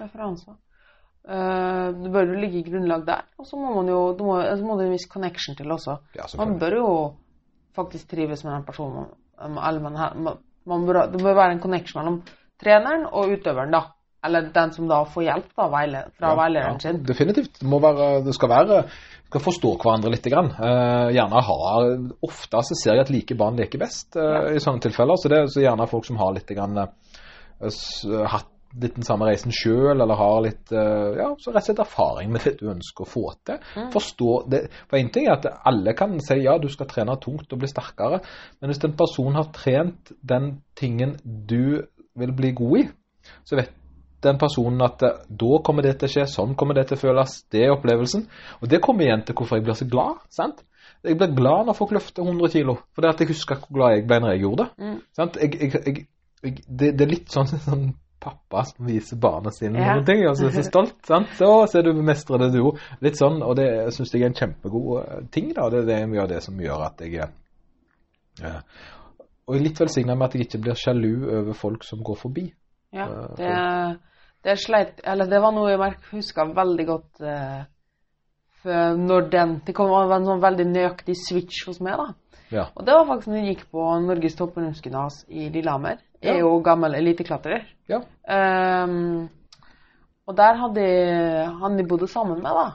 Referanser. 0.00 0.58
Eh, 1.24 1.86
det 2.02 2.10
bør 2.12 2.28
jo 2.34 2.40
ligge 2.40 2.62
grunnlag 2.70 3.06
der. 3.06 3.22
Og 3.40 3.46
så 3.48 3.56
må 3.56 3.74
man 3.78 3.88
jo 3.88 4.00
det 4.18 4.26
må, 4.26 4.38
så 4.44 4.64
må 4.66 4.76
det 4.78 4.86
en 4.88 4.92
viss 4.96 5.08
connection 5.08 5.56
til 5.56 5.72
også. 5.72 5.98
Ja, 6.18 6.26
Man 6.38 6.58
bør 6.60 6.76
jo 6.80 6.88
faktisk 7.76 8.08
trives 8.10 8.44
med 8.44 8.52
den 8.58 8.64
personen. 8.64 9.06
man- 9.38 10.38
man, 10.66 10.86
bør, 10.86 11.06
det 11.12 11.22
bør 11.22 11.34
være 11.34 11.52
en 11.52 11.60
connection 11.60 12.00
mellom 12.02 12.22
treneren 12.62 13.06
og 13.12 13.28
utøveren, 13.34 13.70
da. 13.72 13.80
Eller 14.24 14.46
den 14.54 14.70
som 14.72 14.86
da 14.88 15.02
får 15.04 15.22
hjelp 15.26 15.50
da, 15.56 15.66
veile, 15.68 15.98
fra 16.16 16.30
Ja, 16.30 16.36
veilederen 16.38 16.78
ja, 16.78 16.78
sin. 16.80 17.02
Definitivt. 17.04 17.58
Det, 17.60 17.68
må 17.68 17.78
være, 17.82 18.22
det 18.24 18.32
skal 18.34 18.48
være 18.48 18.78
skal 19.28 19.40
forstå 19.44 19.72
hverandre 19.82 20.10
litt. 20.14 20.24
Grann. 20.32 20.48
Eh, 20.54 21.10
gjerne 21.12 21.42
ha, 21.44 21.58
Ofte 22.22 22.62
så 22.64 22.74
ser 22.78 22.94
jeg 22.94 23.04
at 23.04 23.10
like 23.12 23.36
barn 23.36 23.56
leker 23.60 23.78
best 23.82 24.16
eh, 24.16 24.54
i 24.56 24.62
sånne 24.64 24.80
tilfeller. 24.80 25.16
Så 25.20 25.28
det 25.28 25.38
er 25.42 25.46
så 25.52 25.60
gjerne 25.60 25.88
folk 25.90 26.06
som 26.08 26.16
har 26.16 26.32
litt 26.32 26.48
grann, 26.56 26.78
eh, 26.78 28.24
hatt 28.32 28.48
litt 28.80 28.96
den 28.96 29.06
samme 29.06 29.28
reisen 29.28 29.54
sjøl, 29.54 29.94
eller 29.94 30.18
har 30.18 30.40
litt 30.44 30.72
eh, 30.74 31.18
ja, 31.20 31.28
så 31.38 31.52
rett 31.52 31.62
og 31.62 31.68
slett 31.68 31.82
erfaring 31.84 32.32
med 32.34 32.46
det 32.46 32.56
du 32.60 32.68
ønsker 32.72 33.06
å 33.06 33.10
få 33.10 33.24
til. 33.46 33.62
Forstå 33.94 34.32
det. 34.50 34.64
For 34.90 34.98
én 34.98 35.12
ting 35.14 35.28
er 35.28 35.36
at 35.36 35.48
alle 35.70 35.94
kan 35.98 36.16
si 36.24 36.40
ja, 36.42 36.56
du 36.58 36.68
skal 36.72 36.90
trene 36.90 37.16
tungt 37.22 37.52
og 37.52 37.62
bli 37.62 37.70
sterkere, 37.70 38.20
men 38.60 38.72
hvis 38.72 38.82
en 38.86 38.98
person 38.98 39.38
har 39.38 39.52
trent 39.54 40.12
den 40.22 40.56
tingen 40.78 41.16
du 41.22 41.84
vil 42.14 42.34
bli 42.36 42.52
god 42.56 42.78
i, 42.82 42.84
så 43.46 43.58
vet 43.58 43.72
den 44.24 44.38
personen 44.40 44.80
at 44.84 45.02
eh, 45.04 45.24
da 45.28 45.58
kommer 45.64 45.84
det 45.86 45.98
til 46.00 46.08
å 46.08 46.14
skje, 46.14 46.28
sånn 46.30 46.54
kommer 46.58 46.78
det 46.78 46.88
til 46.88 46.98
å 46.98 47.02
føles, 47.02 47.40
det 47.52 47.66
er 47.66 47.74
opplevelsen. 47.74 48.24
Og 48.62 48.70
det 48.72 48.82
kommer 48.84 49.06
igjen 49.06 49.24
til 49.26 49.36
hvorfor 49.38 49.60
jeg 49.60 49.66
blir 49.66 49.78
så 49.78 49.88
glad. 49.90 50.22
sant? 50.32 50.64
Jeg 51.04 51.18
blir 51.20 51.34
glad 51.36 51.68
når 51.68 51.76
folk 51.76 51.92
løfter 51.92 52.24
100 52.24 52.52
kilo, 52.54 52.78
for 52.94 53.04
det 53.04 53.12
at 53.12 53.20
jeg 53.20 53.34
husker 53.34 53.60
hvor 53.60 53.76
glad 53.76 53.98
jeg 53.98 54.06
ble 54.08 54.20
når 54.24 54.34
jeg 54.34 54.44
gjorde 54.46 54.64
det. 54.64 54.86
Mm. 54.86 54.98
Sant? 55.18 55.36
Jeg, 55.42 55.60
jeg, 55.60 56.06
jeg, 56.44 56.56
det, 56.68 56.90
det 56.98 57.04
er 57.04 57.12
litt 57.12 57.34
sånn, 57.34 57.52
sånn 57.68 57.84
pappa 58.24 58.64
som 58.68 58.86
viser 58.88 59.20
barna 59.20 59.52
sine 59.54 59.78
Ja. 59.78 59.94
noen 59.94 60.06
ting, 60.08 60.24
og 60.28 60.36
så 60.36 60.48
er 60.48 60.56
så 60.56 60.64
stolt. 60.66 60.96
sant? 61.06 61.28
Så 61.38 61.50
ser 61.70 61.82
du 61.86 61.92
mestrer 62.02 62.38
det 62.42 62.52
du 62.54 62.60
òg. 62.62 62.80
Litt 63.04 63.20
sånn, 63.20 63.42
og 63.42 63.56
det 63.56 63.68
syns 63.94 64.12
jeg 64.14 64.22
er 64.22 64.32
en 64.32 64.40
kjempegod 64.40 65.04
eh, 65.04 65.22
ting. 65.30 65.52
da, 65.54 65.68
Det, 65.70 65.84
det 65.86 66.00
er 66.00 66.06
mye 66.10 66.22
av 66.24 66.28
det 66.32 66.42
som 66.42 66.58
gjør 66.60 66.86
at 66.86 67.00
jeg 67.04 67.20
er 67.22 67.30
Og 69.46 69.54
er 69.54 69.60
litt 69.60 69.78
velsigna 69.80 70.14
med 70.16 70.24
at 70.30 70.34
jeg 70.34 70.46
ikke 70.48 70.62
blir 70.64 70.74
sjalu 70.74 71.28
over 71.38 71.52
folk 71.52 71.84
som 71.84 72.02
går 72.02 72.16
forbi. 72.16 72.46
Ja, 72.94 73.06
Eh, 73.06 73.36
det, 73.36 73.98
det 74.44 74.58
sleit 74.62 75.00
Eller 75.04 75.26
det 75.26 75.40
var 75.42 75.52
noe 75.52 75.70
jeg 75.72 75.96
huska 76.12 76.44
veldig 76.54 76.86
godt 76.86 77.20
uh, 77.20 77.64
når 78.96 79.30
den 79.32 79.56
Det 79.66 79.74
kom 79.74 79.90
av 79.92 80.12
en 80.14 80.24
sånn 80.24 80.40
veldig 80.40 80.66
nøyaktig 80.70 81.16
switch 81.18 81.66
hos 81.66 81.80
meg, 81.84 81.98
da. 81.98 82.06
Ja. 82.54 82.64
Og 82.76 82.86
det 82.86 82.94
var 82.94 83.06
faktisk 83.08 83.28
når 83.32 83.40
jeg 83.40 83.56
gikk 83.56 83.64
på 83.74 83.84
Norges 84.06 84.36
toppungdomsgymnas 84.38 85.24
i 85.28 85.48
Lillehammer. 85.50 85.98
Er 86.32 86.40
jo 86.40 86.56
gammel 86.64 86.94
eliteklatrer. 86.98 87.64
Ja. 87.90 88.00
Um, 88.24 89.28
og 90.24 90.36
der 90.38 90.56
hadde 90.60 90.84
han 91.60 91.76
de 91.76 91.84
bodde 91.88 92.08
sammen 92.08 92.40
med, 92.40 92.56
da. 92.56 92.66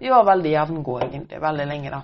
De 0.00 0.10
var 0.12 0.26
veldig 0.28 0.52
jevngode, 0.52 1.06
egentlig, 1.08 1.40
veldig 1.40 1.66
lenge, 1.68 1.92
da. 1.92 2.02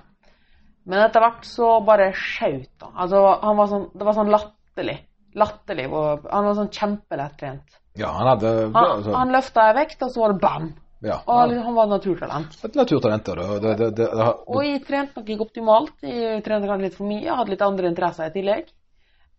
Men 0.87 1.03
etter 1.03 1.23
hvert 1.23 1.45
så 1.45 1.69
bare 1.85 2.11
skjøt 2.15 2.85
han. 2.85 2.95
Altså, 2.95 3.21
han 3.43 3.57
var 3.59 3.69
sånn, 3.71 3.87
det 3.93 4.07
var 4.07 4.17
sånn 4.17 4.31
latterlig. 4.31 4.97
Latterlig. 5.37 5.87
Og 5.91 6.27
han 6.31 6.47
var 6.47 6.57
sånn 6.57 6.73
kjempelettrent. 6.73 7.79
ja, 7.97 8.11
han 8.13 8.29
hadde 8.31 8.51
altså, 8.71 9.15
han 9.17 9.33
løfta 9.33 9.69
ei 9.69 9.77
vekt, 9.81 10.03
og 10.05 10.13
så 10.13 10.23
var 10.23 10.35
det 10.35 10.41
bam! 10.45 10.69
ja, 11.05 11.19
Og 11.27 11.39
han, 11.39 11.53
han 11.65 11.75
var 11.77 11.89
naturtalent. 11.91 12.55
et 12.63 12.77
naturtalent. 12.79 13.25
Det, 13.25 13.35
det, 13.61 13.75
det, 13.77 13.89
det, 13.99 14.07
det, 14.17 14.29
Og 14.47 14.63
jeg 14.65 14.81
trente 14.87 15.19
nok 15.19 15.29
ikke 15.33 15.45
optimalt. 15.45 15.93
Jeg 16.01 16.41
trente 16.45 16.69
kanskje 16.69 16.87
litt 16.87 16.97
for 16.97 17.09
mye. 17.09 17.25
Jeg 17.25 17.37
hadde 17.37 17.53
litt 17.53 17.65
andre 17.67 17.91
interesser 17.91 18.31
i 18.31 18.35
tillegg. 18.37 18.71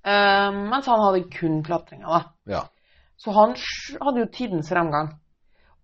Ehm, 0.07 0.67
mens 0.71 0.87
han 0.87 1.03
hadde 1.03 1.25
kun 1.33 1.63
klatringa, 1.67 2.07
da. 2.09 2.21
ja. 2.55 2.65
Så 3.19 3.35
han 3.35 3.57
hadde 4.01 4.23
jo 4.23 4.29
tidens 4.33 4.69
fremgang. 4.71 5.11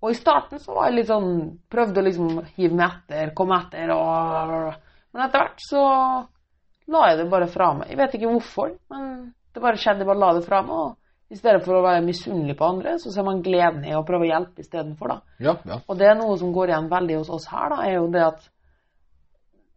Og 0.04 0.12
i 0.12 0.18
starten 0.18 0.61
så 0.62 0.75
var 0.76 0.90
jeg 0.90 0.99
litt 0.99 1.09
sånn 1.09 1.30
Prøvde 1.73 2.02
å 2.02 2.04
liksom 2.04 2.28
hive 2.59 2.76
meg 2.76 2.99
etter, 3.00 3.33
komme 3.35 3.56
etter 3.64 3.90
og 3.94 4.75
Men 5.14 5.25
etter 5.25 5.40
hvert 5.40 5.64
så 5.64 5.85
la 6.92 7.06
jeg 7.09 7.23
det 7.23 7.30
bare 7.33 7.49
fra 7.49 7.71
meg. 7.78 7.88
Jeg 7.90 7.99
vet 8.02 8.14
ikke 8.18 8.30
hvorfor, 8.35 8.75
men 8.92 9.06
det 9.54 9.62
bare 9.64 9.80
skjedde. 9.80 10.04
Jeg 10.04 10.11
bare 10.11 10.21
la 10.21 10.33
det 10.37 10.44
fra 10.44 10.61
meg. 10.66 10.83
Og 10.85 11.33
i 11.33 11.38
stedet 11.38 11.62
for 11.64 11.78
å 11.78 11.85
være 11.87 12.04
misunnelig 12.04 12.59
på 12.59 12.66
andre, 12.68 12.99
så 13.00 13.11
ser 13.14 13.25
man 13.26 13.40
gleden 13.42 13.87
i 13.88 13.94
å 13.97 14.04
prøve 14.06 14.26
å 14.26 14.28
hjelpe 14.28 14.61
istedenfor, 14.62 15.14
ja, 15.42 15.54
ja. 15.66 15.78
Og 15.88 15.97
det 15.99 16.11
er 16.11 16.18
noe 16.18 16.37
som 16.38 16.52
går 16.54 16.71
igjen 16.71 16.90
veldig 16.92 17.16
hos 17.23 17.30
oss 17.33 17.49
her, 17.50 17.73
da, 17.73 17.78
er 17.87 17.97
jo 17.97 18.11
det 18.12 18.26
at 18.26 18.44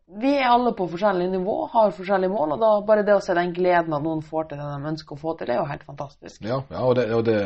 vi 0.08 0.30
er 0.40 0.48
alle 0.48 0.72
på 0.72 0.86
forskjellig 0.88 1.26
nivå, 1.34 1.56
har 1.74 1.92
forskjellige 1.96 2.32
mål, 2.32 2.54
og 2.56 2.62
da 2.62 2.70
bare 2.88 3.04
det 3.06 3.18
å 3.18 3.24
se 3.24 3.34
den 3.36 3.52
gleden 3.56 3.96
at 3.96 4.06
noen 4.06 4.22
får 4.24 4.48
til 4.50 4.62
det 4.62 4.68
de 4.72 4.92
ønsker 4.94 5.18
å 5.18 5.20
få 5.20 5.34
til, 5.36 5.50
det 5.50 5.58
er 5.58 5.60
jo 5.60 5.68
helt 5.68 5.84
fantastisk. 5.84 6.38
Ja, 6.48 6.62
ja 6.72 6.84
og, 6.88 6.94
det, 6.96 7.08
og 7.12 7.26
det, 7.28 7.42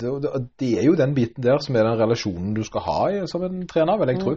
det, 0.00 0.14
det, 0.62 0.70
er 0.80 0.88
jo 0.88 0.96
den 0.96 1.12
biten 1.16 1.44
der 1.44 1.60
som 1.64 1.76
er 1.76 1.84
den 1.84 2.00
relasjonen 2.00 2.54
du 2.56 2.62
skal 2.64 2.86
ha 2.86 2.98
i, 3.12 3.20
som 3.28 3.44
en 3.44 3.66
trener, 3.68 4.00
vil 4.00 4.14
jeg 4.14 4.22
tro. 4.22 4.36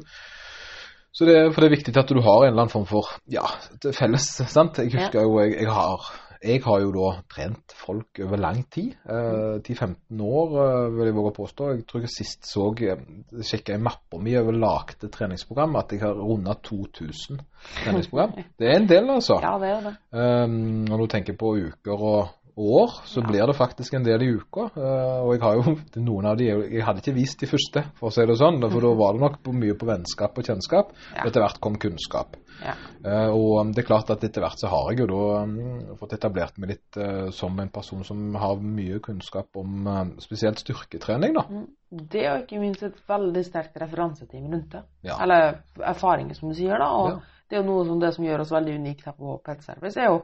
Så 1.16 1.26
det, 1.26 1.38
for 1.56 1.64
det 1.64 1.70
er 1.70 1.78
viktig 1.78 1.96
at 1.98 2.12
du 2.12 2.20
har 2.22 2.44
en 2.44 2.52
eller 2.52 2.66
annen 2.66 2.74
form 2.74 2.90
for 2.90 3.16
ja, 3.32 3.48
felles. 3.96 4.28
sant? 4.52 4.78
Jeg 4.84 4.92
husker 4.94 5.24
jo 5.24 5.40
jeg, 5.40 5.56
jeg 5.64 5.72
har 5.74 6.12
jeg 6.40 6.62
har 6.64 6.80
jo 6.80 6.92
da 6.96 7.08
trent 7.28 7.74
folk 7.76 8.20
over 8.24 8.40
lang 8.40 8.62
tid. 8.72 8.94
Eh, 9.04 9.60
10-15 9.60 10.22
år, 10.24 10.54
eh, 10.64 10.92
vil 10.96 11.10
jeg 11.10 11.16
våge 11.18 11.32
å 11.34 11.36
påstå. 11.36 11.68
Jeg 11.74 11.86
tror 11.90 12.06
jeg 12.06 12.14
sist 12.14 12.48
så 12.48 12.70
eh, 12.80 13.02
sjekka 13.44 13.76
i 13.76 13.82
mappa 13.84 14.22
mi 14.24 14.38
over 14.40 14.56
lagde 14.56 15.12
treningsprogram 15.12 15.76
at 15.82 15.92
jeg 15.92 16.04
har 16.06 16.16
runda 16.16 16.56
2000 16.64 17.42
treningsprogram. 17.84 18.38
Det 18.60 18.72
er 18.72 18.80
en 18.80 18.88
del, 18.88 19.10
altså. 19.12 19.40
Ja, 19.44 19.58
det 19.60 19.74
er 19.74 19.82
det. 19.90 19.96
Eh, 20.16 20.48
når 20.88 21.04
du 21.04 21.08
tenker 21.12 21.36
på 21.40 21.56
uker 21.60 22.08
og 22.14 22.39
år, 22.60 23.00
så 23.08 23.22
blir 23.26 23.48
det 23.48 23.56
faktisk 23.58 23.96
en 23.96 24.04
del 24.04 24.24
i 24.26 24.30
uka. 24.36 24.68
Uh, 24.76 25.24
og 25.24 25.32
jeg 25.34 25.42
har 25.44 25.58
jo 25.60 25.74
noen 26.10 26.28
av 26.30 26.38
de 26.40 26.50
Jeg 26.50 26.84
hadde 26.86 27.04
ikke 27.04 27.16
vist 27.16 27.40
de 27.42 27.50
første, 27.50 27.84
for 28.00 28.10
å 28.10 28.14
si 28.14 28.26
det 28.28 28.36
sånn. 28.40 28.60
For 28.66 28.84
da 28.84 28.92
var 29.00 29.16
det 29.16 29.24
nok 29.24 29.50
mye 29.56 29.78
på 29.80 29.88
vennskap 29.90 30.38
og 30.38 30.50
kjennskap. 30.50 30.94
Ja. 31.16 31.26
Etter 31.30 31.46
hvert 31.46 31.62
kom 31.64 31.80
kunnskap. 31.82 32.38
Ja. 32.60 32.76
Uh, 33.06 33.30
og 33.32 33.54
um, 33.62 33.74
det 33.76 33.84
er 33.84 33.88
klart 33.88 34.12
at 34.12 34.24
etter 34.28 34.44
hvert 34.44 34.60
så 34.60 34.72
har 34.72 34.92
jeg 34.92 35.04
jo 35.04 35.10
da 35.14 35.44
um, 35.48 35.96
fått 36.02 36.18
etablert 36.18 36.60
meg 36.60 36.74
litt 36.74 37.00
uh, 37.00 37.30
som 37.36 37.56
en 37.64 37.72
person 37.74 38.04
som 38.08 38.36
har 38.40 38.60
mye 38.60 39.00
kunnskap 39.04 39.60
om 39.60 39.88
um, 39.88 40.14
spesielt 40.24 40.60
styrketrening, 40.60 41.38
da. 41.38 41.46
Det 41.90 42.26
er 42.26 42.34
jo 42.34 42.44
ikke 42.44 42.62
minst 42.62 42.84
et 42.86 43.00
veldig 43.10 43.46
sterkt 43.48 43.80
referanseteam 43.82 44.52
rundt 44.52 44.76
det. 44.76 44.84
Ja. 45.08 45.16
Eller 45.24 45.62
erfaringer, 45.80 46.36
som 46.38 46.52
du 46.52 46.58
sier, 46.58 46.76
da. 46.78 46.92
Og 47.00 47.14
Ja. 47.14 47.40
det 47.50 47.58
er 47.58 47.64
jo 47.64 47.70
noe 47.72 47.88
som 47.88 48.04
det 48.04 48.14
som 48.18 48.28
gjør 48.28 48.44
oss 48.44 48.54
veldig 48.54 48.76
unike 48.82 49.08
her 49.08 49.18
på 49.18 49.40
Pet 49.46 49.64
Service, 49.66 49.98
er 49.98 50.12
jo 50.12 50.22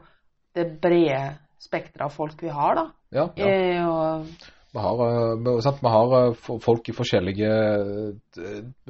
det 0.56 0.68
brede 0.82 1.24
spekteret 1.60 2.06
av 2.08 2.14
folk 2.14 2.42
vi 2.44 2.50
har, 2.50 2.76
da. 2.76 2.86
Ja, 3.16 3.30
ja. 3.38 3.48
Eh, 3.48 3.88
og 3.88 4.26
Vi 4.76 4.82
har, 4.84 5.00
uh, 5.00 5.62
sant? 5.64 5.78
Vi 5.82 5.88
har 5.88 6.14
uh, 6.28 6.60
folk 6.60 6.90
i 6.90 6.96
forskjellige 6.96 7.50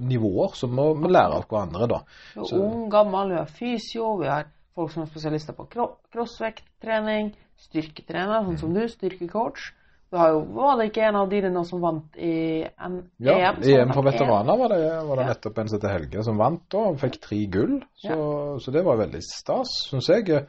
nivåer 0.02 0.56
som 0.58 0.74
må, 0.76 0.90
må 0.98 1.12
lære 1.12 1.38
av 1.40 1.48
hverandre, 1.50 1.88
da. 1.92 2.00
Vi 2.36 2.46
Så- 2.50 2.58
ung, 2.58 2.90
gammel, 2.90 3.30
vi 3.30 3.38
har 3.38 3.46
fysio, 3.46 4.18
vi 4.22 4.28
har 4.28 4.48
folk 4.76 4.92
som 4.92 5.04
er 5.04 5.12
spesialister 5.12 5.54
på 5.54 5.68
crossvekttrening, 6.12 7.34
styrketrener, 7.70 8.44
sånn 8.46 8.58
som 8.60 8.74
du, 8.74 8.88
styrkecoach. 8.88 9.72
Du 10.12 10.18
har 10.18 10.32
jo, 10.32 10.42
var 10.54 10.78
det 10.78 10.90
ikke 10.92 11.08
en 11.08 11.16
av 11.16 11.30
dine 11.30 11.50
nå 11.52 11.64
som 11.68 11.82
vant 11.82 12.18
i 12.18 12.64
en 12.64 12.98
Ja, 13.20 13.34
EM? 13.34 13.62
Ja, 13.64 13.82
EM 13.82 13.94
for 13.94 14.06
veteraner 14.06 14.58
var 14.58 14.70
det, 14.70 15.06
var 15.08 15.16
det 15.18 15.26
Ja. 15.26 15.34
nettopp 15.34 15.58
en 15.60 15.68
som 15.68 15.80
het 15.80 15.92
Helge 15.92 16.24
som 16.24 16.38
vant 16.38 16.62
da. 16.70 16.84
Han 16.86 16.98
fikk 16.98 17.22
tre 17.22 17.46
gull, 17.48 17.84
så, 17.96 18.60
så 18.62 18.72
det 18.72 18.84
var 18.86 18.98
veldig 18.98 19.22
stas, 19.22 19.68
syns 19.90 20.08
jeg. 20.08 20.48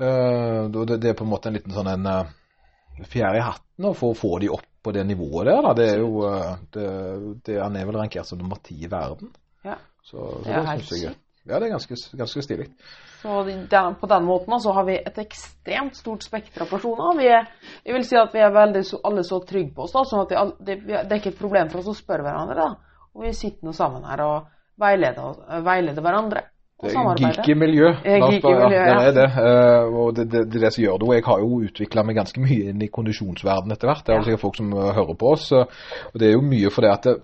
Eh, 0.00 0.64
det, 0.70 1.08
er 1.08 1.14
på 1.14 1.24
en 1.24 1.30
måte 1.30 1.50
en 1.50 1.54
liten 1.54 1.74
sånn 1.74 1.90
en 1.92 2.06
uh, 2.10 2.30
fjær 3.10 3.36
i 3.38 3.42
hatten 3.44 3.94
for 3.94 4.10
å 4.10 4.18
få, 4.18 4.38
de 4.42 4.50
opp 4.54 4.66
på 4.84 4.92
det 4.94 5.04
nivået 5.06 5.46
der. 5.48 5.60
Da. 5.62 5.74
Det 5.78 5.88
er 5.92 6.00
jo 6.02 6.24
eh, 6.28 6.54
det, 6.74 6.88
det, 7.46 7.58
Han 7.62 7.76
er 7.78 7.86
vel 7.88 8.00
rankert 8.02 8.28
som 8.28 8.40
nummer 8.40 8.60
ti 8.62 8.76
i 8.84 8.90
verden. 8.90 9.30
Ja. 9.64 9.78
Så, 10.02 10.18
så 10.18 10.42
Det 10.44 10.56
det, 10.58 10.78
syns 10.84 11.04
jeg. 11.06 11.18
Ja, 11.44 11.58
det 11.60 11.68
er 11.68 11.74
ganske, 11.74 11.96
ganske 12.16 12.42
stilig. 12.44 12.66
Så 13.20 13.42
den, 13.44 13.94
på 14.00 14.08
den 14.08 14.24
måten 14.24 14.60
så 14.60 14.72
har 14.76 14.84
vi 14.88 14.96
et 14.96 15.18
ekstremt 15.20 15.96
stort 15.96 16.24
spekter 16.24 16.64
av 16.64 16.72
personer. 16.72 17.16
Vi 17.20 17.28
er, 17.32 17.48
jeg 17.84 17.96
vil 17.96 18.06
si 18.08 18.18
at 18.20 18.32
vi 18.36 18.42
er 18.44 18.52
veldig 18.52 18.82
så, 18.88 19.00
alle 19.04 19.24
så 19.24 19.40
trygge 19.44 19.74
på 19.76 19.84
oss, 19.84 19.94
da, 19.96 20.04
sånn 20.08 20.24
at 20.24 20.32
vi, 20.32 20.40
det, 20.64 20.78
det 20.88 21.04
er 21.04 21.20
ikke 21.20 21.34
et 21.34 21.40
problem 21.40 21.72
for 21.72 21.80
oss 21.80 21.92
å 21.92 21.96
spørre 21.96 22.24
hverandre. 22.26 22.56
da. 22.60 22.98
Og 23.14 23.28
vi 23.28 23.32
sitter 23.36 23.68
nå 23.68 23.76
sammen 23.76 24.04
her 24.08 24.24
og 24.24 24.50
veileder, 24.80 25.40
veileder 25.64 26.04
hverandre. 26.04 26.44
Det 26.82 26.90
er 26.92 27.16
geeky 27.20 27.54
miljø. 27.56 27.90
La 28.04 28.26
oss 28.26 28.40
bare- 28.42 28.64
miljø, 28.64 28.76
ja, 28.76 28.86
ja. 28.86 28.96
det 28.98 29.06
er 29.08 29.14
det. 29.14 29.28
Eh, 29.40 29.98
og 30.02 30.14
det, 30.16 30.24
det, 30.32 30.40
det 30.50 30.56
er 30.58 30.64
det 30.66 30.72
som 30.74 30.82
gjør 30.84 30.98
det. 30.98 31.08
Og 31.08 31.14
jeg 31.14 31.24
har 31.24 31.38
jo 31.44 31.60
utvikla 31.68 32.04
meg 32.04 32.16
ganske 32.18 32.40
mye 32.42 32.70
inn 32.72 32.82
i 32.82 32.88
kondisjonsverdenen 32.92 33.72
etter 33.76 33.88
hvert. 33.88 34.04
Det 34.04 34.12
er 34.12 34.16
Ja. 34.18 34.20
jo 34.20 34.26
sikkert 34.28 34.40
folk 34.42 34.56
som 34.56 34.72
eh, 34.74 34.90
hører 34.98 35.14
på 35.22 35.30
oss. 35.32 35.46
eh, 35.52 35.64
Og 36.12 36.18
det 36.20 36.28
er 36.28 36.32
jo 36.34 36.42
mye 36.42 36.70
for 36.74 36.82
det 36.82 36.90
at 36.92 37.02
det, 37.08 37.14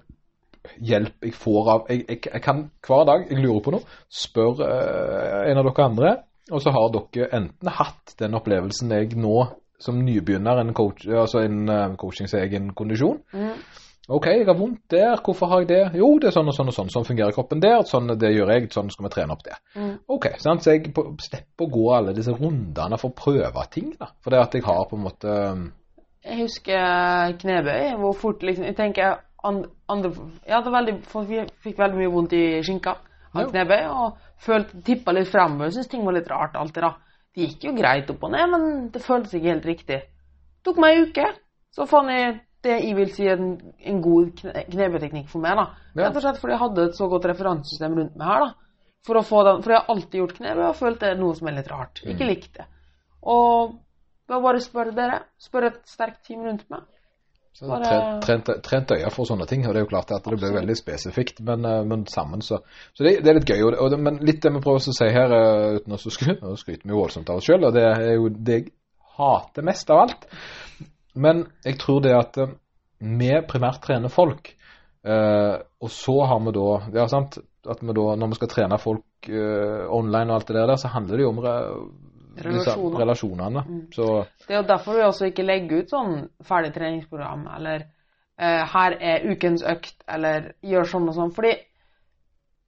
hjelp 0.81 1.25
jeg 1.25 1.35
får 1.35 1.69
av 1.75 1.87
jeg, 1.89 2.05
jeg, 2.09 2.21
jeg 2.33 2.43
kan 2.45 2.71
hver 2.87 3.05
dag, 3.09 3.27
jeg 3.31 3.39
lurer 3.43 3.61
på 3.65 3.73
noe, 3.75 3.85
spør 4.13 4.61
eh, 4.67 5.51
en 5.51 5.59
av 5.59 5.65
dere 5.71 5.85
andre, 5.87 6.11
og 6.53 6.61
så 6.63 6.71
har 6.75 6.91
dere 6.95 7.29
enten 7.41 7.69
hatt 7.69 8.15
den 8.21 8.35
opplevelsen 8.39 8.91
jeg 8.93 9.17
nå 9.17 9.47
som 9.81 9.97
nybegynner, 10.05 10.61
en 10.61 10.75
coach, 10.77 11.07
altså 11.09 11.41
en 11.47 11.63
eh, 11.69 11.95
coaching, 11.97 12.29
sier 12.29 12.45
jeg, 12.45 12.61
en 12.61 12.75
kondisjon. 12.77 13.23
Mm. 13.33 13.55
Ok, 14.09 14.27
jeg 14.27 14.47
har 14.47 14.57
vondt 14.59 14.91
der, 14.91 15.21
hvorfor 15.23 15.47
har 15.53 15.61
jeg 15.63 15.69
det? 15.69 15.83
Jo, 16.01 16.09
det 16.19 16.31
er 16.31 16.35
sånn 16.35 16.49
og 16.51 16.55
sånn 16.57 16.71
og 16.73 16.75
sånn, 16.75 16.89
sånn 16.91 17.07
fungerer 17.07 17.35
kroppen 17.37 17.61
der, 17.63 17.83
sånn 17.87 18.11
det 18.19 18.33
gjør 18.33 18.53
jeg, 18.57 18.71
sånn 18.75 18.89
skal 18.91 19.07
vi 19.07 19.11
trene 19.15 19.37
opp 19.37 19.45
det. 19.47 19.59
Mm. 19.77 19.93
Ok, 20.11 20.27
sant? 20.43 20.65
så 20.65 20.75
jeg 20.75 20.89
slipper 20.91 21.67
å 21.67 21.71
gå 21.71 21.85
alle 21.95 22.15
disse 22.17 22.35
rundene 22.35 22.99
for 22.99 23.13
å 23.13 23.19
prøve 23.21 23.67
ting, 23.71 23.93
da. 24.01 24.11
For 24.25 24.35
det 24.35 24.41
at 24.43 24.57
jeg 24.57 24.67
har 24.67 24.83
på 24.91 24.99
en 24.99 25.05
måte 25.05 25.37
Jeg 26.27 26.41
husker 26.41 27.37
knebøy, 27.41 27.93
hvor 28.01 28.17
fort 28.19 28.43
liksom 28.45 28.67
Jeg 28.67 28.77
tenker 28.77 29.21
andre 29.45 30.11
Jeg 30.45 30.57
hadde 30.57 30.75
veldig, 30.75 30.97
fikk 31.63 31.79
veldig 31.79 32.03
mye 32.03 32.13
vondt 32.17 32.35
i 32.37 32.45
skinka 32.67 32.97
av 33.31 33.53
knebøy, 33.53 33.87
og 33.95 34.19
følte 34.43 34.83
tippa 34.85 35.15
litt 35.15 35.31
framover, 35.31 35.71
Syntes 35.71 35.93
ting 35.93 36.03
var 36.05 36.19
litt 36.19 36.29
rart 36.31 36.59
alt 36.59 36.75
det 36.75 36.83
da. 36.83 36.97
Det 37.31 37.47
gikk 37.47 37.69
jo 37.69 37.79
greit 37.79 38.11
opp 38.11 38.25
og 38.27 38.35
ned, 38.35 38.47
men 38.51 38.71
det 38.91 39.05
føltes 39.05 39.37
ikke 39.39 39.53
helt 39.53 39.69
riktig. 39.71 40.01
Det 40.03 40.67
tok 40.67 40.81
meg 40.83 40.97
ei 40.97 41.05
uke, 41.07 41.29
så 41.71 41.87
fant 41.87 42.11
jeg 42.11 42.41
det 42.63 42.75
jeg 42.85 42.97
vil 42.97 43.13
si 43.15 43.27
er 43.27 43.39
en, 43.41 43.53
en 43.89 44.01
god 44.05 44.33
kne, 44.41 44.65
knebeteknikk 44.71 45.29
for 45.33 45.41
meg, 45.45 45.57
da. 45.57 45.65
Ja. 45.95 46.03
Rett 46.09 46.17
og 46.21 46.23
slett 46.27 46.41
fordi 46.43 46.53
jeg 46.57 46.61
hadde 46.65 46.85
et 46.91 46.99
så 46.99 47.09
godt 47.09 47.25
referansesystem 47.31 47.95
rundt 47.97 48.17
meg 48.21 48.27
her, 48.29 48.45
da. 48.47 48.51
For, 49.09 49.17
å 49.17 49.25
få 49.25 49.43
den, 49.47 49.63
for 49.65 49.73
jeg 49.73 49.81
har 49.81 49.95
alltid 49.95 50.19
gjort 50.21 50.35
knebøy 50.37 50.65
og 50.69 50.77
følt 50.77 51.01
det 51.01 51.09
er 51.15 51.21
noe 51.21 51.35
som 51.39 51.49
er 51.49 51.55
litt 51.57 51.71
rart. 51.73 52.03
Ikke 52.05 52.27
Mm. 52.27 52.29
likt 52.35 52.59
det. 52.59 52.67
Og 53.23 53.77
ved 54.29 54.37
å 54.37 54.43
bare 54.45 54.61
spørre 54.61 54.93
dere, 54.95 55.23
spørre 55.41 55.71
et 55.73 55.81
sterkt 55.89 56.21
team 56.27 56.43
rundt 56.45 56.67
meg, 56.71 56.85
så 57.57 57.67
Bare- 57.67 58.21
trent, 58.23 58.45
trent, 58.47 58.63
trent 58.63 58.93
øye 58.95 59.11
for 59.11 59.25
sånne 59.25 59.47
ting. 59.49 59.65
Og 59.67 59.73
det 59.75 59.81
er 59.81 59.85
jo 59.85 59.91
klart 59.91 60.13
at 60.13 60.23
det 60.25 60.39
blir 60.39 60.53
veldig 60.55 60.77
spesifikt, 60.77 61.41
men, 61.41 61.65
eh, 61.65 61.83
men 61.85 62.07
sammen 62.07 62.41
så 62.43 62.61
Så 62.95 63.05
det, 63.05 63.23
det 63.25 63.29
er 63.29 63.35
litt 63.41 63.49
gøy. 63.51 63.63
Og 63.67 63.93
og 63.93 63.99
men 63.99 64.19
litt 64.19 64.41
det 64.43 64.53
vi 64.53 64.61
prøver 64.61 64.79
å 64.79 64.95
si 64.95 65.09
her, 65.09 65.33
eh, 65.33 65.77
uten 65.81 65.93
å 65.93 65.99
skryte, 65.99 66.85
vi 66.85 66.93
voldsomt 66.93 67.29
av 67.31 67.37
oss 67.37 67.45
sjøl, 67.49 67.65
og 67.65 67.73
det 67.75 67.83
er 67.83 68.15
jo 68.15 68.29
det 68.29 68.55
jeg 68.61 68.73
hater 69.17 69.63
mest 69.63 69.91
av 69.91 69.99
alt. 70.05 70.27
Men 71.15 71.45
jeg 71.65 71.79
tror 71.81 72.03
det 72.05 72.15
at 72.17 72.39
eh, 72.39 72.53
vi 73.01 73.31
primært 73.49 73.83
trener 73.85 74.13
folk, 74.13 74.53
eh, 75.05 75.57
og 75.81 75.91
så 75.91 76.17
har 76.29 76.43
vi 76.45 76.53
da 76.57 76.69
Ja, 77.01 77.09
sant. 77.09 77.41
At 77.69 77.83
vi 77.85 77.93
da, 77.93 78.15
når 78.17 78.31
vi 78.33 78.39
skal 78.39 78.49
trene 78.49 78.79
folk 78.81 79.29
eh, 79.29 79.83
online 79.93 80.31
og 80.33 80.39
alt 80.39 80.49
det 80.49 80.57
der, 80.63 80.77
så 80.81 80.89
handler 80.89 81.17
det 81.17 81.27
jo 81.27 81.33
om 81.35 81.43
Relasjoner. 82.41 82.99
relasjonene. 82.99 83.63
Mm. 83.67 83.81
Så 83.93 84.25
Det 84.47 84.55
er 84.55 84.63
jo 84.63 84.69
derfor 84.69 84.97
vi 84.97 85.03
også 85.05 85.27
ikke 85.29 85.45
legger 85.45 85.83
ut 85.83 85.91
sånn 85.93 86.15
ferdig 86.47 86.73
treningsprogram, 86.75 87.47
eller 87.57 87.85
eh, 88.41 88.63
her 88.75 88.97
er 88.97 89.27
ukens 89.29 89.65
økt, 89.67 89.99
eller 90.09 90.55
gjør 90.65 90.89
sånn 90.89 91.11
og 91.11 91.19
sånn. 91.19 91.35
Fordi 91.37 91.53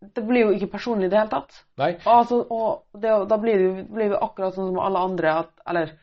det 0.02 0.24
blir 0.26 0.48
jo 0.48 0.54
ikke 0.56 0.72
personlig 0.74 1.08
i 1.08 1.12
det 1.12 1.20
hele 1.20 1.30
tatt. 1.30 1.64
nei. 1.78 1.92
Altså, 2.04 2.42
og 2.50 3.00
det, 3.00 3.12
da 3.30 3.38
blir 3.38 3.60
det 3.62 3.86
blir 3.88 4.12
vi 4.12 4.18
akkurat 4.18 4.56
sånn 4.56 4.72
som 4.72 4.80
alle 4.82 5.04
andre, 5.08 5.36
at, 5.44 5.52
eller 5.68 5.94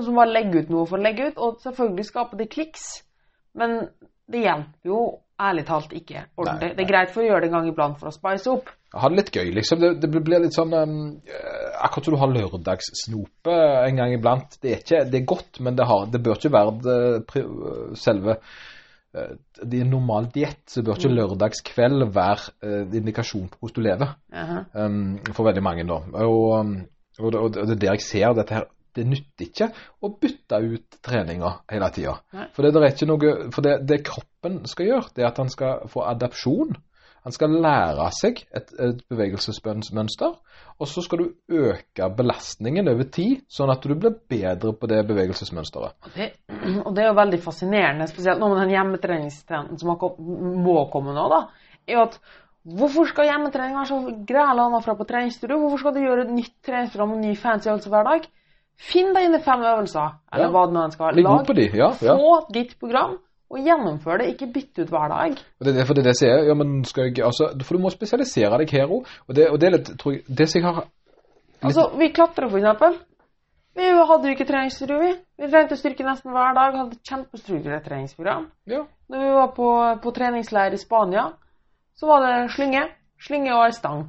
som 0.00 0.16
bare 0.16 0.32
legger 0.32 0.62
ut 0.64 0.70
noe 0.72 0.86
for 0.88 0.96
å 0.96 1.02
legge 1.04 1.28
ut. 1.32 1.36
Og 1.42 1.60
selvfølgelig 1.60 2.06
skaper 2.08 2.40
det 2.40 2.48
kliks, 2.54 2.86
men 3.58 3.88
det 4.32 4.46
hjelper 4.46 4.88
jo 4.88 5.00
ærlig 5.42 5.64
talt 5.66 5.92
ikke 5.92 6.22
ordentlig. 6.38 6.68
Nei, 6.70 6.76
Det 6.78 6.84
er 6.84 6.88
greit 6.92 7.10
for 7.12 7.20
å 7.20 7.26
gjøre 7.26 7.40
det 7.42 7.48
en 7.50 7.56
gang 7.58 7.68
iblant 7.68 7.98
for 8.00 8.08
å 8.08 8.14
spice 8.14 8.48
opp. 8.52 8.68
Ha 8.94 9.08
det 9.08 9.16
litt 9.18 9.30
gøy, 9.34 9.48
liksom. 9.56 9.80
Det, 9.80 9.88
det 10.02 10.08
blir 10.12 10.42
litt 10.44 10.54
sånn 10.54 10.72
um, 10.76 10.96
eh, 11.26 11.70
Akkurat 11.82 12.04
som 12.06 12.14
du 12.14 12.20
har 12.20 12.28
lørdagssnope 12.30 13.54
en 13.88 13.96
gang 13.98 14.12
iblant. 14.14 14.58
Det 14.62 14.70
er, 14.74 14.82
ikke, 14.84 15.00
det 15.10 15.18
er 15.20 15.24
godt, 15.32 15.60
men 15.64 15.76
det, 15.78 15.86
har, 15.88 16.04
det 16.12 16.20
bør 16.22 16.36
ikke 16.38 16.52
være 16.52 16.74
det, 16.84 16.98
selve 17.98 18.36
eh, 19.16 19.32
Det 19.62 19.80
er 19.80 19.86
en 19.86 19.94
normal 19.96 20.28
diett, 20.34 20.60
så 20.70 20.84
bør 20.86 21.00
ikke 21.00 21.14
lørdagskveld 21.16 22.06
være 22.14 22.52
eh, 22.68 22.96
indikasjon 23.00 23.48
på 23.52 23.58
hvordan 23.62 23.80
du 23.80 23.88
lever. 23.88 24.14
Jaha. 24.36 24.62
um, 24.84 25.18
for 25.32 25.48
veldig 25.48 25.64
mange 25.64 25.88
da. 25.88 25.98
Og, 26.28 26.44
um, 26.60 26.76
og, 27.18 27.32
det- 27.32 27.42
og 27.42 27.50
det 27.56 27.66
er 27.76 27.82
der 27.86 27.96
jeg 27.96 28.06
ser 28.06 28.38
dette 28.38 28.60
her. 28.60 28.68
Det 28.92 29.04
nytter 29.08 29.48
ikke 29.48 29.68
å 30.04 30.12
bytte 30.20 30.58
ut 30.60 30.98
treninga 31.04 31.52
hele 31.72 31.90
tida. 31.94 32.16
For, 32.52 32.64
det, 32.66 32.92
ikke 32.92 33.08
noe, 33.08 33.34
for 33.54 33.64
det, 33.64 33.78
det 33.88 34.02
kroppen 34.06 34.62
skal 34.68 34.90
gjøre, 34.90 35.12
det 35.16 35.24
er 35.24 35.30
at 35.30 35.40
han 35.40 35.52
skal 35.52 35.86
få 35.92 36.04
adapsjon. 36.10 36.74
Han 37.22 37.34
skal 37.34 37.52
lære 37.62 38.08
seg 38.16 38.40
et, 38.50 38.72
et 38.82 39.02
bevegelsesmønster, 39.10 40.32
og 40.82 40.88
så 40.90 41.04
skal 41.04 41.20
du 41.22 41.58
øke 41.68 42.08
belastningen 42.18 42.90
over 42.90 43.06
tid, 43.14 43.44
sånn 43.46 43.70
at 43.70 43.86
du 43.86 43.94
blir 43.94 44.16
bedre 44.32 44.72
på 44.74 44.90
det 44.90 44.98
bevegelsesmønsteret. 45.06 45.94
Og 46.08 46.16
det, 46.16 46.32
og 46.86 46.90
det 46.96 47.04
er 47.04 47.12
jo 47.12 47.18
veldig 47.20 47.40
fascinerende, 47.44 48.10
spesielt 48.10 48.42
nå 48.42 48.50
med 48.50 48.64
den 48.64 48.74
hjemmetreningstrenden 48.74 49.78
som 49.78 49.94
må 50.66 50.76
komme 50.90 51.14
nå, 51.14 51.28
da, 51.30 51.44
er 51.86 52.00
jo 52.00 52.06
at 52.08 52.18
hvorfor 52.62 53.06
skal 53.10 53.30
hjemmetrening 53.30 53.78
være 53.78 53.90
så 53.92 54.16
grei 54.26 54.50
landa 54.58 54.82
fra 54.82 54.98
på 54.98 55.06
treningsstudio? 55.06 55.60
Hvorfor 55.62 55.84
skal 55.84 55.96
du 55.96 56.02
gjøre 56.02 56.26
et 56.26 56.36
nytt 56.40 56.56
treningsprogram 56.66 57.14
og 57.16 57.22
ny 57.22 57.36
fancy 57.38 57.70
øvelse 57.70 57.90
hver 57.92 58.10
dag? 58.10 58.26
Finn 58.78 59.12
dine 59.14 59.40
fem 59.42 59.60
øvelser, 59.62 60.14
eller 60.32 60.44
Ja. 60.44 60.50
hva 60.50 60.66
det 60.66 60.74
nå 60.74 60.90
skal 60.92 61.06
være. 61.06 61.14
Bli 61.14 61.22
god 61.22 61.44
på 61.46 61.54
de, 61.54 61.66
ja. 61.78 61.90
ja. 62.02 62.16
Få 62.16 62.52
ditt 62.52 62.78
program, 62.80 63.18
og 63.50 63.58
gjennomfør 63.58 64.18
det. 64.18 64.26
Ikke 64.34 64.52
bytte 64.52 64.82
ut 64.82 64.88
hver 64.90 65.08
dag. 65.08 65.36
Og 65.60 65.66
det, 65.66 65.76
er- 65.76 65.84
for 65.86 65.94
det 65.94 66.04
det 66.04 66.14
jeg 66.16 66.20
sier, 66.22 66.44
ja, 66.48 66.54
men 66.54 66.84
skal 66.84 67.04
jeg, 67.04 67.24
altså, 67.24 67.52
for 67.62 67.76
du 67.76 67.82
må 67.82 67.90
spesialisere 67.90 68.58
deg 68.58 68.70
her 68.70 68.86
òg. 68.88 69.06
Og, 69.28 69.34
det, 69.36 69.50
og 69.50 69.60
det 69.60 69.66
er 69.68 69.76
litt, 69.76 69.92
tror 69.98 70.12
jeg, 70.12 70.24
det 70.28 70.48
som 70.48 70.60
jeg 70.62 70.74
har 70.74 70.84
Altså, 71.62 71.90
vi 71.96 72.08
klatrer 72.10 72.48
for 72.50 72.58
eksempel. 72.58 72.96
Vi 73.76 73.84
hadde 73.86 74.26
jo 74.26 74.32
ikke 74.34 74.44
treningsstudio, 74.48 74.98
vi. 74.98 75.12
Vi 75.38 75.48
trente 75.50 75.76
styrke 75.78 76.02
nesten 76.04 76.32
hver 76.34 76.54
dag. 76.58 76.74
Hadde 76.76 76.98
kjempestrukturert 77.06 77.84
treningsprogram. 77.86 78.48
Ja, 78.66 78.82
Når 79.08 79.18
vi 79.22 79.30
var 79.32 79.46
på, 79.54 79.68
på 80.02 80.10
treningsleir 80.12 80.74
i 80.74 80.76
Spania, 80.76 81.28
så 81.94 82.06
var 82.10 82.20
det 82.26 82.50
slynge, 82.50 82.82
slynge 83.20 83.54
og 83.54 83.64
ei 83.68 83.72
stang. 83.72 84.02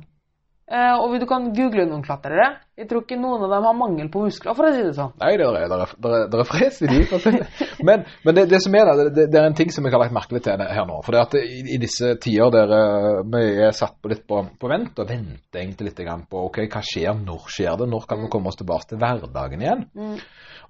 Eh, 0.63 0.95
og 0.95 1.11
du 1.19 1.25
kan 1.27 1.49
google 1.51 1.83
noen 1.89 2.03
klatrere. 2.05 2.45
Jeg 2.79 2.87
tror 2.89 3.03
ikke 3.03 3.17
noen 3.19 3.41
av 3.45 3.51
dem 3.51 3.65
har 3.67 3.75
mangel 3.75 4.07
på 4.09 4.21
muskler, 4.23 4.55
for 4.55 4.65
å 4.65 4.71
si 4.71 4.79
det 4.85 4.93
sånn. 4.95 5.11
Nei, 5.19 5.33
det 5.37 5.45
er, 5.45 5.57
det 5.67 5.75
er, 5.75 5.91
det 6.05 6.13
er, 6.23 6.37
er 6.39 6.47
fres 6.47 6.79
i 6.81 6.87
de. 6.89 7.01
for 7.09 7.19
å 7.19 7.23
si 7.25 7.33
det. 7.35 7.47
Men, 7.87 8.05
men 8.23 8.37
det, 8.37 8.45
det 8.47 8.61
som 8.63 8.75
er 8.79 8.87
det, 9.03 9.25
det 9.33 9.39
er 9.39 9.49
en 9.49 9.57
ting 9.57 9.73
som 9.75 9.83
jeg 9.83 9.91
har 9.91 9.99
lagt 9.99 10.15
merke 10.15 10.39
til 10.39 10.61
her 10.63 10.85
nå. 10.87 11.01
For 11.03 11.15
det 11.15 11.23
at 11.25 11.35
i, 11.41 11.59
i 11.75 11.79
disse 11.81 12.13
tider 12.23 12.53
der 12.53 12.71
eh, 12.77 13.19
vi 13.33 13.43
er 13.67 13.75
satt 13.75 13.97
på 13.99 14.11
litt 14.13 14.23
på, 14.29 14.39
på 14.59 14.71
vent, 14.71 15.01
og 15.03 15.09
venter 15.09 15.59
egentlig 15.59 15.91
litt 15.91 15.99
på 16.31 16.45
ok, 16.47 16.61
hva 16.71 16.83
skjer, 16.85 17.11
når 17.19 17.51
skjer 17.51 17.81
det, 17.83 17.89
når 17.91 18.07
kan 18.07 18.23
vi 18.23 18.31
komme 18.31 18.53
oss 18.53 18.61
tilbake 18.61 18.93
til 18.93 19.03
hverdagen 19.03 19.65
igjen? 19.65 19.83
Mm. 19.99 20.15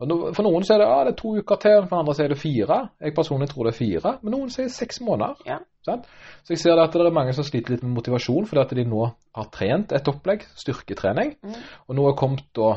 Og 0.02 0.10
no, 0.10 0.18
for 0.34 0.48
noen 0.48 0.66
så 0.66 0.76
er 0.76 0.82
det, 0.82 0.90
ah, 0.90 1.04
det 1.06 1.14
er 1.14 1.20
to 1.22 1.36
uker 1.38 1.62
til, 1.62 1.86
for 1.86 2.02
andre 2.02 2.18
så 2.18 2.26
er 2.26 2.34
det 2.34 2.42
fire. 2.42 2.80
Jeg 3.04 3.16
personlig 3.16 3.52
tror 3.52 3.70
det 3.70 3.76
er 3.76 3.78
fire, 3.78 4.18
men 4.24 4.36
noen 4.36 4.50
sier 4.54 4.74
seks 4.74 5.04
måneder. 5.06 5.38
Ja. 5.48 5.62
Sant? 5.84 6.08
Så 6.44 6.54
jeg 6.56 6.62
ser 6.64 6.80
at 6.80 6.94
det 6.96 7.06
er 7.06 7.12
mange 7.16 7.34
som 7.36 7.44
sliter 7.44 7.76
litt 7.76 7.84
med 7.84 7.96
motivasjon, 7.98 8.46
fordi 8.48 8.62
at 8.62 8.74
de 8.78 8.86
nå 8.88 9.04
har 9.36 9.50
trent 9.52 9.92
et 9.92 10.08
opplegg, 10.08 10.46
styrketrening, 10.56 11.36
Mm. 11.44 11.56
og 11.88 11.96
nå 11.96 12.10
er 12.10 12.16
kommet 12.20 12.46
da 12.56 12.70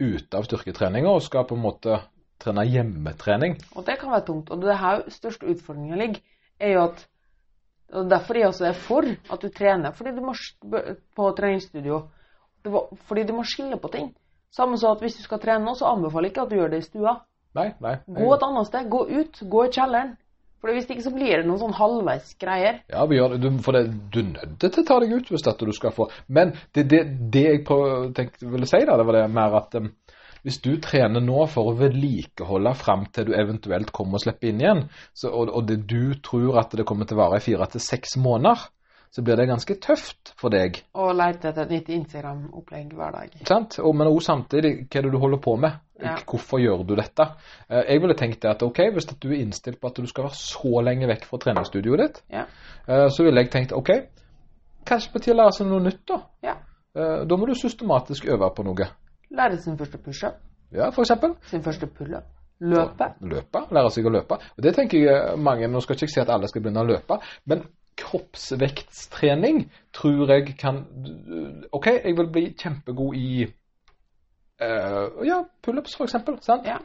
ute 0.00 0.36
av 0.38 0.44
styrketreninga 0.46 1.10
og 1.10 1.22
skal 1.22 1.44
på 1.44 1.56
en 1.56 1.62
måte 1.62 2.00
trene 2.42 2.64
hjemmetrening. 2.66 3.56
Og 3.76 3.84
det 3.86 3.98
kan 3.98 4.10
være 4.10 4.26
tungt. 4.26 4.50
Og 4.50 4.60
det 4.62 4.78
her 4.78 5.02
største 5.08 5.46
utfordringa 5.46 5.96
ligger, 5.96 6.20
er 6.60 6.72
jo 6.76 6.84
at 6.84 7.08
og 7.92 8.08
Derfor 8.08 8.34
jeg 8.34 8.46
også 8.48 8.64
er 8.64 8.72
for 8.72 9.04
at 9.04 9.42
du 9.42 9.48
trener 9.52 9.92
fordi 9.92 10.14
du 10.16 10.22
må, 10.24 10.32
på 11.16 11.26
treningsstudio. 11.36 12.08
Fordi 13.08 13.24
du 13.28 13.34
må 13.36 13.44
skille 13.44 13.76
på 13.76 13.90
ting. 13.92 14.14
Samme 14.56 14.78
som 14.78 14.94
at 14.96 15.00
hvis 15.00 15.18
du 15.18 15.22
skal 15.22 15.40
trene 15.42 15.64
nå, 15.64 15.74
så 15.74 15.90
anbefaler 15.90 16.28
jeg 16.28 16.32
ikke 16.32 16.42
at 16.42 16.50
du 16.50 16.56
gjør 16.56 16.70
det 16.72 16.78
i 16.78 16.86
stua. 16.86 17.14
Nei, 17.54 17.74
nei. 17.84 17.96
Gå 18.08 18.30
et 18.34 18.46
annet 18.46 18.66
sted. 18.66 18.88
Gå 18.88 19.02
ut. 19.10 19.42
Gå 19.50 19.64
i 19.66 19.72
kjelleren. 19.76 20.16
For 20.62 20.70
hvis 20.70 20.86
ikke 20.86 21.02
så 21.02 21.10
blir 21.10 21.40
det 21.42 21.46
noen 21.48 21.58
sånn 21.58 21.74
halvveis 21.74 22.36
greier. 22.38 22.76
Ja. 22.92 23.02
Du, 23.10 23.48
for 23.66 23.74
det, 23.74 23.80
du 24.14 24.20
er 24.22 24.28
nødt 24.30 24.60
til 24.62 24.84
å 24.84 24.86
ta 24.86 24.98
deg 25.02 25.14
ut 25.16 25.30
hvis 25.32 25.42
dette 25.42 25.66
du 25.66 25.72
skal 25.74 25.90
få 25.96 26.06
Men 26.30 26.52
det, 26.70 26.84
det, 26.92 27.00
det 27.34 27.42
jeg 27.48 27.64
prøv- 27.66 28.12
tenkte, 28.14 28.46
ville 28.52 28.68
si, 28.70 28.78
da, 28.86 28.94
det 29.00 29.06
var 29.08 29.18
det 29.18 29.24
mer 29.34 29.56
at 29.58 29.74
um, 29.80 29.88
hvis 30.46 30.60
du 30.62 30.70
trener 30.82 31.22
nå 31.22 31.44
for 31.50 31.70
å 31.70 31.74
vedlikeholde 31.78 32.72
fram 32.78 33.04
til 33.14 33.28
du 33.28 33.34
eventuelt 33.38 33.90
kommer 33.94 34.18
og 34.18 34.24
slipper 34.24 34.50
inn 34.52 34.62
igjen, 34.62 34.84
så, 35.14 35.30
og, 35.30 35.50
og 35.54 35.66
det 35.68 35.80
du 35.90 36.14
tror 36.22 36.58
at 36.62 36.74
det 36.78 36.86
kommer 36.88 37.06
til 37.10 37.18
å 37.18 37.24
vare 37.24 37.38
i 37.42 37.44
fire 37.44 37.68
til 37.74 37.82
seks 37.82 38.16
måneder, 38.22 38.64
så 39.12 39.20
blir 39.22 39.36
det 39.36 39.44
ganske 39.50 39.74
tøft 39.84 40.32
for 40.40 40.50
deg. 40.54 40.78
Og 40.96 41.10
lete 41.18 41.50
etter 41.50 41.66
et 41.66 41.74
nytt 41.74 41.90
Instagram-opplegg 41.98 42.94
hver 42.96 43.12
dag. 43.12 43.34
Sant? 43.46 43.76
Og, 43.84 43.92
men 43.98 44.08
også 44.08 44.30
samtidig, 44.32 44.70
hva 44.88 44.98
er 45.02 45.06
det 45.06 45.12
du 45.12 45.18
holder 45.20 45.42
på 45.44 45.54
med? 45.60 45.76
Ja. 46.02 46.16
Hvorfor 46.26 46.58
gjør 46.60 46.82
du 46.86 46.94
dette? 46.96 47.26
Eh, 47.70 47.84
Jeg 47.88 48.00
ville 48.02 48.14
tenkt 48.14 48.40
det 48.42 48.50
at 48.50 48.62
ok, 48.62 48.78
hvis 48.92 49.06
du 49.06 49.28
er 49.30 49.40
innstilt 49.40 49.80
på 49.80 49.86
at 49.88 49.96
du 49.96 50.06
skal 50.06 50.24
være 50.24 50.34
så 50.34 50.82
lenge 50.82 51.06
vekk 51.08 51.24
fra 51.24 51.38
treningsstudioet 51.38 51.98
ditt, 52.00 52.22
Ja. 52.30 52.44
eh, 52.88 53.08
så 53.08 53.22
ville 53.24 53.40
jeg 53.40 53.50
tenkt 53.50 53.72
ok, 53.72 53.90
kanskje 54.86 55.12
på 55.12 55.18
tide 55.22 55.34
å 55.36 55.40
lære 55.44 55.52
seg 55.52 55.66
noe 55.66 55.80
nytt 55.80 56.06
da. 56.08 56.20
ja. 56.42 56.54
Eh, 56.94 57.24
Da 57.26 57.36
må 57.36 57.46
du 57.46 57.54
systematisk 57.54 58.26
øve 58.26 58.50
på 58.54 58.62
noe. 58.64 58.88
Lære 59.30 59.56
sin 59.62 59.78
første 59.78 59.98
pushup. 59.98 60.34
Ja, 60.72 60.90
for 60.90 61.02
eksempel. 61.02 61.34
Sin 61.50 61.62
første 61.62 61.86
pullup. 61.86 62.24
Løpe. 62.60 63.14
Løpe. 63.20 63.58
Lære 63.72 63.90
seg 63.90 64.04
å 64.06 64.10
løpe. 64.10 64.34
Og 64.56 64.62
det 64.62 64.74
tenker 64.74 64.98
jeg 64.98 65.38
mange, 65.38 65.66
nå 65.68 65.80
skal 65.80 65.96
ikke 65.96 66.08
si 66.12 66.20
at 66.20 66.28
alle 66.30 66.48
skal 66.48 66.62
begynne 66.62 66.80
å 66.80 66.86
løpe, 66.86 67.18
men 67.46 67.62
kroppsvektstrening 67.96 69.70
tror 69.92 70.30
jeg 70.30 70.54
kan 70.58 70.84
Ok, 71.72 71.86
jeg 72.04 72.16
vil 72.16 72.30
bli 72.32 72.44
kjempegod 72.58 73.14
i 73.16 73.46
eh, 74.62 75.26
ja, 75.28 75.42
pullups. 75.62 75.96
Sant? 76.10 76.66
Ja. 76.66 76.78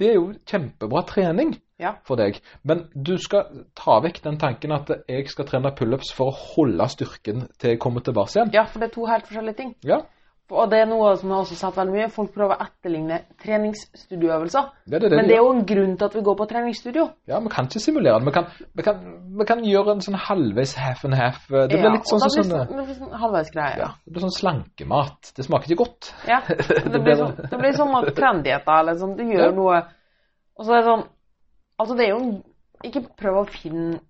Det 0.00 0.08
er 0.08 0.14
jo 0.16 0.30
kjempebra 0.48 1.02
trening 1.08 1.54
Ja. 1.80 1.94
for 2.04 2.16
deg. 2.16 2.38
Men 2.64 2.86
du 2.94 3.16
skal 3.20 3.66
ta 3.76 3.98
vekk 4.00 4.22
den 4.24 4.38
tanken 4.40 4.72
at 4.72 4.90
jeg 5.08 5.28
skal 5.28 5.46
trene 5.48 5.72
pullups 5.76 6.12
for 6.16 6.30
å 6.32 6.36
holde 6.54 6.86
styrken 6.88 7.46
til 7.60 7.70
jeg 7.74 7.80
kommer 7.80 8.00
tilbake 8.00 8.32
igjen. 8.36 8.50
ja, 8.54 8.64
for 8.64 8.80
det 8.80 8.90
er 8.90 8.94
to 8.94 9.04
helt 9.06 9.26
forskjellige 9.28 9.56
ting. 9.56 9.74
Ja, 9.84 10.00
Og 10.50 10.70
det 10.70 10.80
er 10.82 10.86
noe 10.90 11.12
som 11.16 11.30
jeg 11.30 11.38
også 11.44 11.54
har 11.54 11.58
sett 11.60 11.76
veldig 11.78 11.92
mye. 11.94 12.06
Folk 12.10 12.32
prøver 12.34 12.56
å 12.56 12.64
etterligne 12.64 13.18
treningsstudioøvelser. 13.42 14.70
det 14.90 15.00
det, 15.00 15.10
det 15.10 15.16
Men 15.20 15.28
det 15.28 15.34
er 15.36 15.42
jo 15.44 15.52
en 15.52 15.64
grunn 15.68 15.92
til 15.96 16.04
at 16.08 16.14
vi 16.16 16.22
går 16.26 16.36
på 16.40 16.46
treningsstudio. 16.50 17.04
Ja, 17.30 17.38
vi 17.44 17.48
kan 17.54 17.68
ikke 17.70 17.82
simulere 17.84 18.18
det. 18.18 18.26
Vi 18.26 18.32
kan, 18.34 18.46
vi 18.74 18.82
kan, 18.82 19.04
vi 19.38 19.46
kan 19.46 19.62
gjøre 19.64 19.94
en 19.94 20.02
sånn 20.02 20.18
halvveis 20.18 20.74
half 20.80 21.04
and 21.06 21.14
half. 21.14 21.46
Det 21.48 21.68
blir 21.70 21.84
Ja, 21.86 21.92
litt 21.94 22.10
sånn 22.10 22.20
som 22.24 22.34
sånn, 22.34 22.66
det 22.66 22.86
blir 22.88 22.98
sånn 22.98 23.14
halvveisgreie. 23.22 23.78
ja, 23.78 23.88
det 24.04 24.12
blir 24.16 24.26
sånn 24.26 24.36
slankemat. 24.40 25.32
Det 25.36 25.44
smaker 25.46 25.70
ikke 25.70 25.84
godt. 25.84 26.12
Ja. 26.26 26.40
Det 26.90 27.00
blir 27.04 27.14
sånn, 27.20 27.36
det 27.50 27.58
blir 27.62 27.72
sånn 27.78 27.94
at 28.00 28.10
trenddietter 28.16 28.80
eller 28.82 28.98
sånn, 28.98 29.16
du 29.16 29.22
gjør 29.24 29.46
Ja. 29.50 29.54
noe 29.54 29.80
Og 30.58 30.66
så 30.66 30.72
er 30.74 30.80
det 30.82 30.86
sånn 30.90 31.04
Altså, 31.80 31.94
det 31.96 32.04
er 32.04 32.10
jo 32.10 32.18
en- 32.18 32.44
Ikke 32.84 33.02
prøv 33.16 33.38
å 33.40 33.46
finne 33.48 34.00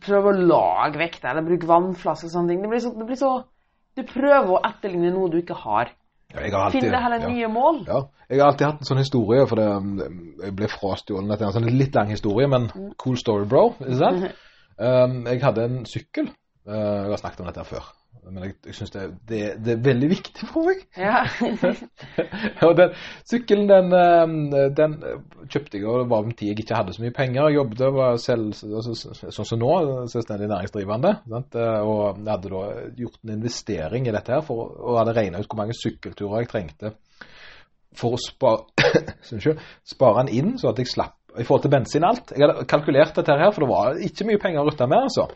Prøv 0.00 0.24
å 0.30 0.32
lage 0.32 0.96
vekt 0.98 1.24
eller 1.28 1.44
bruke 1.44 1.66
vannflaske 1.68 2.24
og 2.26 2.32
sånne 2.32 2.48
ting. 2.48 2.62
Det 2.62 2.70
blir 2.72 2.80
så, 2.80 2.90
det 2.96 3.06
blir 3.06 3.16
så 3.20 3.32
Du 3.96 4.04
prøver 4.08 4.54
å 4.54 4.60
etterligne 4.64 5.12
noe 5.12 5.30
du 5.32 5.38
ikke 5.42 5.56
har. 5.64 5.92
Ja, 6.32 6.40
jeg 6.46 6.54
har 6.56 6.72
Finn 6.72 6.86
deg 6.88 7.02
heller 7.04 7.26
ja. 7.26 7.30
nye 7.32 7.48
mål. 7.52 7.82
Ja, 7.88 7.98
jeg 8.30 8.40
har 8.40 8.52
alltid 8.52 8.66
hatt 8.70 8.80
en 8.80 8.88
sånn 8.88 9.02
historie, 9.02 9.44
for 9.50 9.60
det, 9.60 9.66
jeg 10.46 10.54
ble 10.56 10.68
frastjålet 10.72 11.34
etter 11.34 11.48
en 11.50 11.56
sånn 11.58 11.68
litt 11.68 11.98
lang 11.98 12.12
historie, 12.12 12.48
men 12.48 12.70
cool 13.02 13.18
story, 13.20 13.48
bro. 13.48 13.68
Ikke 13.82 14.00
sant? 14.00 14.30
Um, 14.82 15.26
jeg 15.28 15.42
hadde 15.44 15.62
en 15.68 15.74
sykkel. 15.86 16.30
Uh, 16.66 17.04
jeg 17.04 17.10
har 17.12 17.20
snakket 17.20 17.42
om 17.42 17.48
dette 17.50 17.62
før, 17.68 17.84
men 18.22 18.44
jeg, 18.46 18.54
jeg 18.68 18.76
syns 18.78 18.92
det, 18.94 19.02
det, 19.28 19.40
det 19.66 19.72
er 19.74 19.80
veldig 19.82 20.08
viktig 20.12 20.46
for 20.46 20.68
meg. 20.68 20.82
Ja. 20.94 21.24
og 22.66 22.74
den 22.78 22.94
sykkelen, 23.28 23.66
den, 23.70 23.94
eh, 23.98 24.68
den 24.78 24.94
kjøpte 25.50 25.78
jeg, 25.80 25.86
og 25.90 26.04
det 26.04 26.08
var 26.12 26.26
en 26.26 26.36
tid 26.38 26.52
jeg 26.52 26.62
ikke 26.62 26.78
hadde 26.78 26.94
så 26.94 27.02
mye 27.02 27.16
penger. 27.16 27.48
Jeg 27.48 27.58
jobbet 27.58 27.84
og 27.88 27.96
var 27.98 28.20
selv, 28.22 28.52
altså, 28.62 28.94
sånn 29.26 29.50
som 29.50 29.62
nå, 29.62 29.72
selvstendig 30.12 30.50
næringsdrivende. 30.52 31.14
Sant? 31.34 31.58
Eh, 31.58 31.80
Og 31.82 32.20
jeg 32.22 32.30
hadde 32.30 32.52
da 32.54 32.64
gjort 33.02 33.18
en 33.24 33.34
investering 33.36 34.06
i 34.06 34.14
dette 34.14 34.36
her, 34.36 34.44
for, 34.46 34.70
og 34.78 35.00
hadde 35.02 35.16
regnet 35.18 35.42
ut 35.42 35.50
hvor 35.50 35.62
mange 35.64 35.78
sykkelturer 35.78 36.44
jeg 36.44 36.52
trengte 36.54 36.94
for 37.98 38.16
å 38.16 38.20
spare, 38.22 38.86
spare 39.94 40.22
den 40.22 40.34
inn, 40.38 40.54
så 40.60 40.70
at 40.70 40.80
jeg 40.80 40.88
slapp 40.94 41.18
i 41.38 41.44
forhold 41.44 41.66
til 41.66 41.72
bensin 41.72 42.04
og 42.04 42.14
alt. 42.14 42.34
Jeg 42.36 42.44
hadde 42.46 42.68
kalkulert 42.68 43.16
dette 43.18 43.36
her, 43.40 43.50
for 43.52 43.64
det 43.64 43.72
var 43.72 44.00
ikke 44.08 44.26
mye 44.28 44.40
penger 44.40 44.62
å 44.62 44.68
rutte 44.68 44.88
med, 44.88 45.08
altså. 45.08 45.28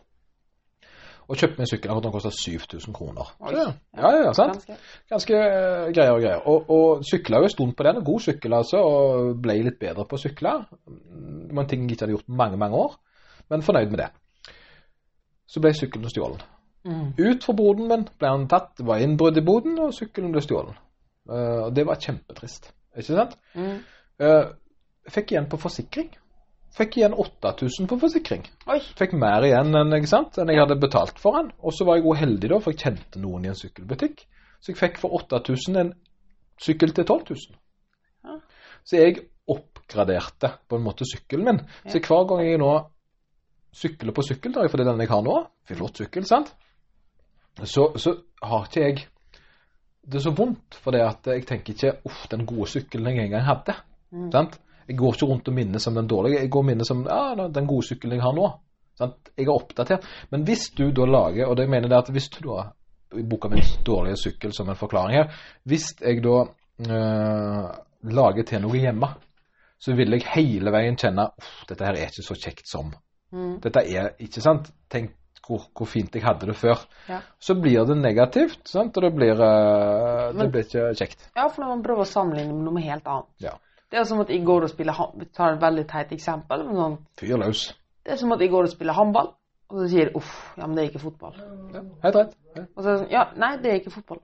Og 1.26 1.34
kjøpte 1.40 1.58
meg 1.58 1.64
en 1.64 1.70
sykkel, 1.72 1.92
den 2.04 2.12
kostet 2.14 2.36
7000 2.38 2.94
kroner. 2.94 3.30
Ja, 3.50 3.64
ja, 3.98 4.10
ja, 4.14 4.32
sant? 4.36 4.60
Ganske. 4.60 4.76
ganske 5.10 5.38
eh, 5.42 5.86
greier 5.96 6.12
og 6.14 6.20
greier. 6.22 6.44
Og, 6.46 6.68
og 6.70 7.06
sykla 7.06 7.40
jo 7.42 7.48
en 7.48 7.54
stund 7.54 7.72
på 7.74 7.86
den, 7.86 7.98
god 8.06 8.22
sykkel 8.28 8.54
altså, 8.54 8.82
og 8.86 9.32
ble 9.42 9.56
litt 9.66 9.80
bedre 9.82 10.06
på 10.06 10.18
å 10.18 10.22
sykle. 10.22 10.52
Det 10.86 11.56
var 11.56 11.64
en 11.64 11.72
ting 11.72 11.82
jeg 11.82 11.96
ikke 11.96 12.06
hadde 12.06 12.14
gjort 12.14 12.36
mange, 12.42 12.60
mange 12.62 12.82
år, 12.84 12.94
men 13.50 13.66
fornøyd 13.66 13.90
med 13.90 14.04
det. 14.04 14.10
Så 15.50 15.62
ble 15.62 15.74
sykkelen 15.74 16.14
stjålet. 16.14 16.46
Mm. 16.86 17.08
Ut 17.18 17.44
fra 17.44 17.54
boden 17.58 17.90
min 17.90 18.06
ble 18.06 18.30
han 18.30 18.46
tatt, 18.50 18.76
det 18.78 18.86
var 18.86 19.02
innbrudd 19.02 19.40
i 19.40 19.44
boden, 19.46 19.78
og 19.82 19.94
sykkelen 19.94 20.34
ble 20.34 20.42
stjålet. 20.44 20.78
Uh, 21.26 21.66
Og 21.66 21.74
det 21.74 21.86
var 21.88 21.98
kjempetrist, 21.98 22.70
ikke 22.94 23.18
sant? 23.18 23.34
Mm. 23.58 23.80
Uh, 24.22 24.54
fikk 25.10 25.34
igjen 25.34 25.50
på 25.50 25.58
forsikring. 25.58 26.12
Fikk 26.76 26.98
igjen 26.98 27.14
8000 27.16 27.88
på 27.88 27.96
forsikring. 28.00 28.42
Oi. 28.68 28.80
Fikk 28.98 29.14
mer 29.16 29.44
igjen 29.46 29.72
enn, 29.78 29.94
enn 29.96 30.50
jeg 30.52 30.60
hadde 30.60 30.76
betalt 30.80 31.20
for 31.22 31.38
den. 31.38 31.48
Og 31.64 31.72
så 31.72 31.86
var 31.88 32.00
jeg 32.00 32.18
heldig, 32.20 32.50
da, 32.52 32.58
for 32.60 32.74
jeg 32.74 32.82
kjente 32.82 33.22
noen 33.22 33.46
i 33.46 33.52
en 33.52 33.56
sykkelbutikk. 33.56 34.26
Så 34.60 34.72
jeg 34.72 34.80
fikk 34.82 35.00
for 35.00 35.16
8000 35.16 35.80
en 35.80 35.94
sykkel 36.60 36.92
til 36.96 37.08
12 37.08 37.24
000. 37.30 37.56
Ja. 38.28 38.36
Så 38.84 39.00
jeg 39.00 39.24
oppgraderte 39.48 40.52
på 40.68 40.76
en 40.76 40.84
måte 40.84 41.08
sykkelen 41.08 41.48
min. 41.48 41.64
Så 41.88 42.02
hver 42.04 42.28
gang 42.28 42.44
jeg 42.44 42.60
nå 42.60 42.70
sykler 43.76 44.16
på 44.16 44.24
sykkeldag, 44.24 44.70
for 44.70 44.80
det 44.80 44.86
er 44.86 44.92
den 44.92 45.04
jeg 45.04 45.12
har 45.12 45.24
nå, 45.24 45.36
flott 45.68 46.00
sykkel, 46.00 46.24
sant, 46.28 46.54
så, 47.64 47.90
så 48.00 48.14
har 48.44 48.68
ikke 48.68 48.84
jeg 48.84 49.04
det 50.06 50.20
er 50.20 50.22
så 50.22 50.30
vondt, 50.38 50.76
for 50.78 50.94
jeg 50.94 51.42
tenker 51.48 51.74
ikke 51.74 51.96
uff, 52.06 52.26
den 52.30 52.44
gode 52.46 52.68
sykkelen 52.70 53.08
jeg 53.10 53.26
en 53.26 53.32
gang 53.32 53.42
hadde. 53.42 53.74
Mm. 54.14 54.28
Sant? 54.30 54.60
Jeg 54.86 54.96
går 54.98 55.16
ikke 55.16 55.28
rundt 55.30 55.48
og 55.50 55.54
minnes 55.56 55.82
som 55.82 55.94
den 55.98 56.08
dårlige, 56.10 56.40
jeg 56.40 56.50
går 56.50 56.64
og 56.64 56.70
minnes 56.70 56.88
som 56.88 57.04
ja, 57.06 57.48
den 57.48 57.66
gode 57.66 57.86
sykkelen 57.88 58.18
jeg 58.18 58.24
har 58.24 58.34
nå. 58.36 58.48
Sant? 58.96 59.30
Jeg 59.36 59.46
er 59.46 59.52
oppdatert. 59.52 60.06
Men 60.30 60.46
hvis 60.48 60.70
du 60.76 60.88
da 60.94 61.04
lager, 61.08 61.50
og 61.50 61.56
det 61.58 61.68
mener 61.68 61.90
jeg 61.90 61.98
at 61.98 62.12
hvis 62.14 62.30
du 62.32 62.40
da 62.48 62.70
boka 63.28 63.48
min 63.48 63.62
'Dårlige 63.62 64.16
sykkel' 64.16 64.52
som 64.52 64.68
en 64.68 64.76
forklaring 64.76 65.16
her, 65.16 65.34
hvis 65.64 65.94
jeg 66.00 66.22
da 66.24 66.38
øh, 66.40 67.68
lager 68.02 68.42
til 68.42 68.62
noe 68.62 68.78
hjemme, 68.78 69.08
så 69.78 69.94
vil 69.94 70.10
jeg 70.10 70.26
hele 70.34 70.72
veien 70.72 70.96
kjenne 70.96 71.28
uff, 71.38 71.66
dette 71.68 71.84
her 71.84 71.92
er 71.92 72.10
ikke 72.10 72.24
så 72.24 72.34
kjekt 72.34 72.68
som. 72.68 72.90
Mm. 73.32 73.60
Dette 73.60 73.84
er 73.84 74.14
ikke 74.18 74.40
sant. 74.40 74.72
Tenk 74.90 75.12
hvor, 75.46 75.68
hvor 75.76 75.86
fint 75.86 76.14
jeg 76.14 76.24
hadde 76.24 76.48
det 76.48 76.56
før. 76.58 76.80
Ja. 77.08 77.20
Så 77.38 77.54
blir 77.54 77.84
det 77.86 77.96
negativt, 78.00 78.64
sant? 78.68 78.96
og 78.96 79.02
det 79.02 79.12
blir, 79.14 79.38
øh, 79.38 80.32
det 80.34 80.48
blir 80.50 80.66
ikke 80.66 80.88
kjekt. 80.98 81.28
Ja, 81.36 81.46
for 81.46 81.62
når 81.62 81.74
man 81.74 81.84
prøver 81.86 82.02
å 82.02 82.10
sammenligne 82.10 82.56
med 82.56 82.66
noe 82.66 82.82
helt 82.82 83.06
annet. 83.06 83.30
Ja. 83.44 83.54
Det 83.90 83.98
er 84.00 84.04
som 84.04 84.20
at 84.20 84.30
jeg 84.30 84.44
går 84.44 84.62
og 84.66 84.70
spiller 84.70 84.94
Vi 85.18 85.26
tar 85.26 85.52
et 85.54 85.60
veldig 85.62 85.86
teit 85.88 86.12
eksempel. 86.12 86.64
Men 86.66 86.76
sånn, 86.76 86.96
Fyr 87.20 87.36
løs. 87.38 87.60
det 88.04 88.12
er 88.12 88.16
som 88.16 88.32
at 88.32 88.40
jeg 88.40 88.50
går 88.50 88.62
og 88.66 88.72
spiller 88.72 88.92
håndball, 88.96 89.28
og 89.70 89.78
så 89.80 89.88
sier 89.90 90.10
uff, 90.16 90.32
ja, 90.58 90.66
men 90.66 90.76
det 90.76 90.84
er 90.84 90.90
ikke 90.90 91.02
fotball. 91.04 91.34
Ja, 91.74 91.82
helt 92.02 92.16
rett. 92.16 92.34
Ja. 92.56 92.62
Og 92.76 92.82
så 92.82 92.88
er 92.88 92.92
det 92.92 93.00
sånn, 93.04 93.12
ja, 93.14 93.24
nei, 93.36 93.56
det 93.62 93.70
er 93.70 93.80
ikke 93.80 93.94
fotball. 93.94 94.20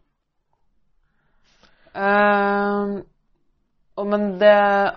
Uh, 1.92 3.02
og 4.00 4.06
men 4.08 4.22
det 4.40 4.52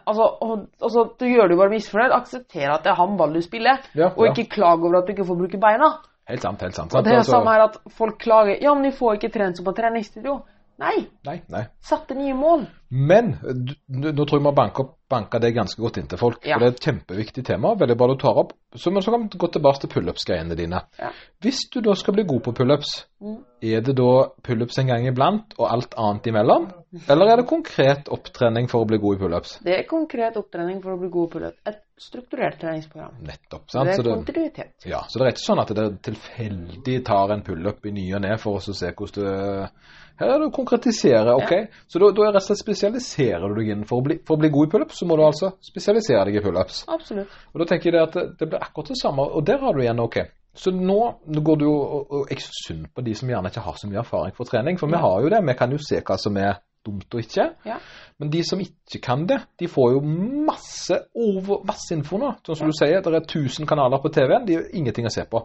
Altså, 0.08 0.24
og, 0.42 0.68
altså 0.82 1.02
du 1.20 1.26
gjør 1.28 1.50
deg 1.52 1.58
bare 1.60 1.74
misfornøyd. 1.74 2.14
Aksepter 2.16 2.72
at 2.72 2.86
det 2.86 2.94
er 2.94 3.00
håndball 3.00 3.34
du 3.36 3.42
spiller, 3.44 3.82
Ja, 3.96 4.12
og 4.16 4.26
ja. 4.26 4.32
ikke 4.32 4.50
klag 4.56 4.80
over 4.84 5.02
at 5.02 5.08
du 5.10 5.12
ikke 5.16 5.28
får 5.28 5.40
bruke 5.42 5.60
beina. 5.60 5.90
Helt 6.30 6.42
sant, 6.42 6.62
helt 6.64 6.74
sant. 6.78 6.94
Og 6.96 7.04
det 7.06 7.12
er 7.14 7.18
Altså- 7.18 7.32
samme 7.36 7.52
her 7.54 7.64
at 7.68 7.78
folk 7.98 8.18
klager. 8.20 8.58
Ja, 8.62 8.74
men 8.74 8.84
de 8.90 8.92
får 8.98 9.14
ikke 9.20 9.34
trent 9.34 9.58
som 9.58 9.66
på 9.66 9.76
treningsstudio. 9.78 10.40
Nei, 10.78 11.08
Nei, 11.26 11.42
nei. 11.50 11.62
Satte 11.82 12.16
nye 12.18 12.34
mål. 12.36 12.66
Men 12.92 13.38
du- 13.42 13.76
nå 13.90 14.12
nå 14.12 14.26
tror 14.26 14.38
jeg 14.40 14.44
vi 14.44 14.50
har 14.50 14.56
banka, 14.56 14.84
banka 15.10 15.40
det 15.40 15.54
ganske 15.56 15.80
godt 15.82 15.98
inn 15.98 16.08
til 16.08 16.18
folk. 16.20 16.46
Ja. 16.46 16.58
For 16.58 16.60
det 16.60 16.68
er 16.68 16.76
et 16.76 16.86
kjempeviktig 16.86 17.46
tema. 17.46 17.74
Veldig 17.76 17.98
bra 17.98 18.08
du 18.08 18.16
tar 18.20 18.38
opp. 18.38 18.52
Så, 18.76 18.92
men 18.92 19.02
så 19.02 19.12
kan 19.12 19.24
vi 19.30 19.38
gå 19.38 19.48
tilbake 19.52 19.80
til 19.80 19.90
pullups-greiene 19.90 20.56
dine. 20.56 20.82
Ja. 21.00 21.10
Hvis 21.42 21.60
du 21.74 21.80
da 21.82 21.94
skal 21.96 22.14
bli 22.14 22.24
god 22.24 22.42
på 22.44 22.54
pullups, 22.54 23.06
Mm. 23.22 23.38
er 23.64 23.82
det 23.82 23.96
da 23.96 24.28
pullups 24.44 24.78
en 24.80 24.88
gang 24.88 25.08
iblant 25.08 25.54
og 25.58 25.72
alt 25.72 25.96
annet 25.98 26.28
imellom? 26.28 26.68
Eller 27.10 27.32
er 27.32 27.42
det 27.42 27.48
konkret 27.50 28.10
opptrening 28.14 28.70
for 28.72 28.86
å 28.86 28.90
bli 28.90 29.00
god 29.02 29.18
i 29.18 29.20
pullups? 29.24 29.58
Det 29.66 29.74
er 29.78 29.84
konkret 29.90 30.38
opptrening 30.40 30.82
for 30.84 30.96
å 30.96 31.00
bli 31.02 31.10
god 31.14 31.28
i 31.28 31.34
pullups. 31.36 31.60
Et 31.72 31.82
strukturert 32.02 32.58
treningsprogram. 32.60 33.18
Nettopp. 33.24 33.70
sant? 33.72 33.88
Det 33.90 33.96
Så 33.96 34.02
er 34.02 34.08
det, 34.10 34.16
kontinuitet. 34.20 34.74
ja, 34.86 35.02
så 35.08 35.20
det 35.20 35.26
er 35.28 35.34
ikke 35.36 35.46
sånn 35.46 35.62
at 35.64 35.74
det 35.78 35.86
tilfeldig 36.08 36.98
tar 37.08 37.32
en 37.36 37.44
pullup 37.46 37.86
i 37.86 37.94
ny 37.96 38.06
og 38.16 38.22
ne 38.26 38.38
for 38.42 38.60
å 38.60 38.76
se 38.76 38.92
hvordan 38.92 39.24
du 39.24 39.70
Her 40.16 40.30
er 40.32 40.40
det 40.40 40.48
å 40.48 40.52
konkretisere, 40.56 41.34
OK? 41.36 41.52
Så 41.92 42.00
da, 42.00 42.08
da 42.16 42.24
er 42.24 42.30
rett 42.38 42.46
og 42.46 42.48
slett 42.48 42.62
spesialiserer 42.62 43.50
du 43.52 43.58
deg 43.60 43.72
inn. 43.74 43.82
For 43.84 44.00
å 44.00 44.06
bli, 44.06 44.16
for 44.24 44.38
å 44.38 44.40
bli 44.40 44.50
god 44.54 44.70
i 44.70 44.72
pullups, 44.72 45.02
så 45.02 45.08
må 45.10 45.18
du 45.20 45.26
altså 45.26 45.50
spesialisere 45.60 46.24
deg 46.30 46.38
i 46.40 46.44
pullups. 46.46 46.86
Absolutt. 46.88 47.34
Og 47.52 47.60
da 47.60 47.68
tenker 47.68 47.92
jeg 47.92 48.08
at 48.08 48.16
det, 48.16 48.24
det 48.40 48.48
blir 48.48 48.64
akkurat 48.64 48.94
det 48.94 49.00
samme, 49.02 49.26
og 49.28 49.44
der 49.44 49.60
har 49.60 49.76
du 49.76 49.84
igjen 49.84 50.00
OK. 50.00 50.22
Så 50.56 50.72
nå, 50.72 51.00
nå 51.28 51.42
går 51.44 51.58
du 51.60 51.66
jo 51.66 51.74
og, 51.76 52.14
og 52.16 52.32
Jeg 52.32 52.46
synd 52.48 52.88
på 52.96 53.04
de 53.04 53.16
som 53.20 53.28
gjerne 53.28 53.52
ikke 53.52 53.66
har 53.66 53.76
så 53.76 53.90
mye 53.92 54.00
erfaring 54.00 54.36
for 54.38 54.48
trening, 54.48 54.80
for 54.80 54.88
vi 54.88 55.02
har 55.04 55.26
jo 55.26 55.34
det. 55.34 55.42
Vi 55.52 55.58
kan 55.60 55.76
jo 55.76 55.82
se 55.84 56.00
hva 56.00 56.16
som 56.22 56.40
er 56.40 56.62
dumt 56.86 57.18
og 57.18 57.22
ikke. 57.24 57.50
Ja. 57.68 57.78
Men 58.22 58.32
de 58.34 58.42
som 58.48 58.62
ikke 58.64 59.02
kan 59.04 59.26
det, 59.30 59.42
de 59.60 59.68
får 59.72 59.96
jo 59.98 60.02
masse, 60.48 61.02
over, 61.12 61.64
masse 61.68 61.92
info 61.96 62.20
nå. 62.22 62.32
Sånn 62.46 62.62
som 62.62 62.72
du 62.72 62.78
sier, 62.78 63.02
det 63.04 63.14
er 63.14 63.26
1000 63.26 63.70
kanaler 63.70 64.04
på 64.04 64.14
TV-en, 64.16 64.48
de 64.48 64.60
har 64.60 64.70
ingenting 64.78 65.10
å 65.10 65.14
se 65.14 65.26
på. 65.30 65.44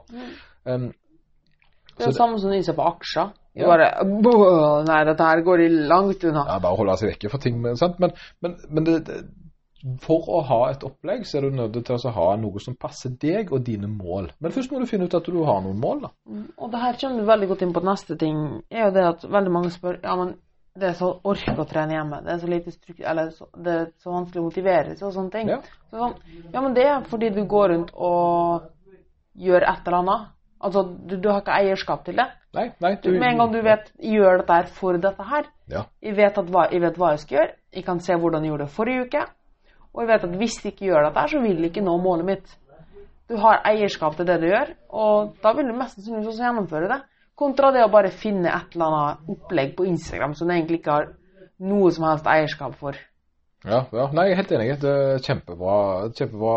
Um, 0.65 0.91
Det 1.97 2.07
er 2.07 2.15
det 2.15 2.17
samme 2.17 2.39
som 2.41 2.53
de 2.53 2.63
ser 2.65 2.77
på 2.79 2.87
aksjer. 2.87 3.35
Ja. 3.59 3.67
bare 3.67 3.91
Nei, 4.87 5.01
dette 5.09 5.27
her 5.27 5.41
går 5.45 5.59
de 5.59 5.69
langt 5.91 6.23
unna. 6.25 6.47
ja, 6.47 6.61
bare 6.63 6.79
holde 6.79 6.95
seg 7.01 7.11
vekke 7.11 7.33
fra 7.33 7.41
ting. 7.43 7.59
Sant? 7.77 7.99
men, 7.99 8.15
men, 8.41 8.55
men 8.71 8.87
det, 8.87 9.01
det, 9.09 9.17
for 10.05 10.29
å 10.29 10.43
ha 10.45 10.61
et 10.71 10.85
opplegg, 10.85 11.25
så 11.27 11.39
er 11.39 11.47
du 11.47 11.57
nødt 11.57 11.79
til 11.87 11.97
å 11.97 12.13
ha 12.15 12.27
noe 12.41 12.61
som 12.61 12.77
passer 12.77 13.15
deg 13.21 13.53
og 13.53 13.65
dine 13.65 13.89
mål. 13.89 14.31
Men 14.41 14.53
først 14.53 14.73
må 14.73 14.81
du 14.81 14.89
finne 14.89 15.09
ut 15.09 15.17
at 15.17 15.29
du 15.29 15.41
har 15.47 15.63
noen 15.65 15.81
mål, 15.81 16.03
da. 16.05 16.11
Og 16.61 16.73
det 16.73 16.83
her 16.83 16.99
kommer 17.01 17.23
du 17.23 17.31
veldig 17.31 17.49
godt 17.53 17.65
inn 17.67 17.75
på 17.77 17.85
neste 17.89 18.17
ting, 18.21 18.43
er 18.71 18.87
jo 18.87 18.95
det 18.99 19.07
at 19.09 19.25
veldig 19.25 19.55
mange 19.55 19.73
spør 19.73 20.01
ja, 20.03 20.17
men 20.21 20.35
det 20.79 20.91
er 20.91 20.97
så 20.99 21.09
ork 21.27 21.59
å 21.59 21.65
trene 21.69 21.97
hjemme. 21.97 22.21
Det 22.25 22.33
er 22.35 22.43
så 22.43 22.49
lite 22.51 22.73
struktur, 22.75 23.05
eller 23.11 23.31
så, 23.35 23.49
det 23.59 23.73
er 23.75 23.87
så 24.03 24.13
vanskelig 24.15 24.41
å 24.43 24.47
motivere 24.47 24.95
seg 24.97 25.09
og 25.09 25.15
sånne 25.17 25.33
ting. 25.35 25.49
Ja. 25.51 25.59
Så 25.91 25.99
sånn, 25.99 26.15
ja, 26.53 26.61
men 26.63 26.77
det 26.77 26.85
er 26.87 27.09
fordi 27.11 27.31
du 27.35 27.41
går 27.51 27.73
rundt 27.75 27.91
og 27.97 28.69
gjør 29.35 29.67
et 29.67 29.89
eller 29.89 29.99
annet. 30.03 30.29
Altså, 30.61 30.85
du, 31.09 31.17
du 31.17 31.29
har 31.33 31.41
ikke 31.43 31.57
eierskap 31.57 32.05
til 32.07 32.19
det. 32.21 32.29
Nei, 32.55 32.67
nei, 32.83 32.95
Du, 33.03 33.11
med 33.15 33.29
en 33.31 33.39
gang 33.43 33.53
du 33.55 33.61
vet 33.65 33.91
gjør 34.03 34.41
dette 34.43 34.57
her 34.59 34.71
for 34.77 34.99
dette 34.99 35.27
her, 35.27 35.47
Ja. 35.71 35.85
jeg 36.03 36.17
vet, 36.19 36.41
hva, 36.51 36.65
jeg 36.73 36.83
vet 36.83 36.97
hva 36.99 37.13
jeg 37.15 37.23
skal 37.23 37.37
gjøre, 37.39 37.53
jeg 37.79 37.85
kan 37.87 38.01
se 38.03 38.17
hvordan 38.19 38.43
jeg 38.45 38.51
gjorde 38.51 38.67
det 38.67 38.75
forrige 38.75 39.05
uke, 39.07 39.23
og 39.95 40.03
jeg 40.03 40.09
vet 40.11 40.25
at 40.27 40.35
hvis 40.41 40.57
jeg 40.65 40.73
ikke 40.75 40.89
gjør 40.89 41.07
dette 41.07 41.23
her, 41.23 41.31
så 41.31 41.43
vil 41.45 41.63
jeg 41.63 41.71
ikke 41.71 41.85
nå 41.87 41.95
målet 42.03 42.27
mitt. 42.27 42.57
Du 43.31 43.37
har 43.39 43.63
eierskap 43.71 44.17
til 44.19 44.27
det 44.27 44.41
du 44.43 44.49
gjør, 44.51 44.75
og 44.91 45.37
da 45.43 45.53
vil 45.55 45.71
du 45.71 45.77
mest 45.79 45.95
sannsynlig 45.99 46.27
også 46.27 46.43
gjennomføre 46.45 46.91
det. 46.91 47.01
Kontra 47.41 47.71
det 47.73 47.85
å 47.87 47.93
bare 47.93 48.13
finne 48.13 48.51
et 48.53 48.75
eller 48.77 48.97
annet 48.97 49.31
opplegg 49.33 49.77
på 49.79 49.87
Instagram 49.89 50.35
som 50.37 50.49
du 50.49 50.55
egentlig 50.55 50.83
ikke 50.83 50.97
har 50.99 51.07
noe 51.71 51.93
som 51.95 52.05
helst 52.09 52.29
eierskap 52.29 52.77
for. 52.81 52.99
Ja, 53.65 53.85
ja. 53.93 54.07
Nei, 54.17 54.31
jeg 54.31 54.35
er 54.35 54.41
helt 54.41 54.53
enig. 54.57 54.69
Det 54.81 54.91
er 54.91 55.25
kjempebra, 55.25 55.79
kjempebra 56.17 56.55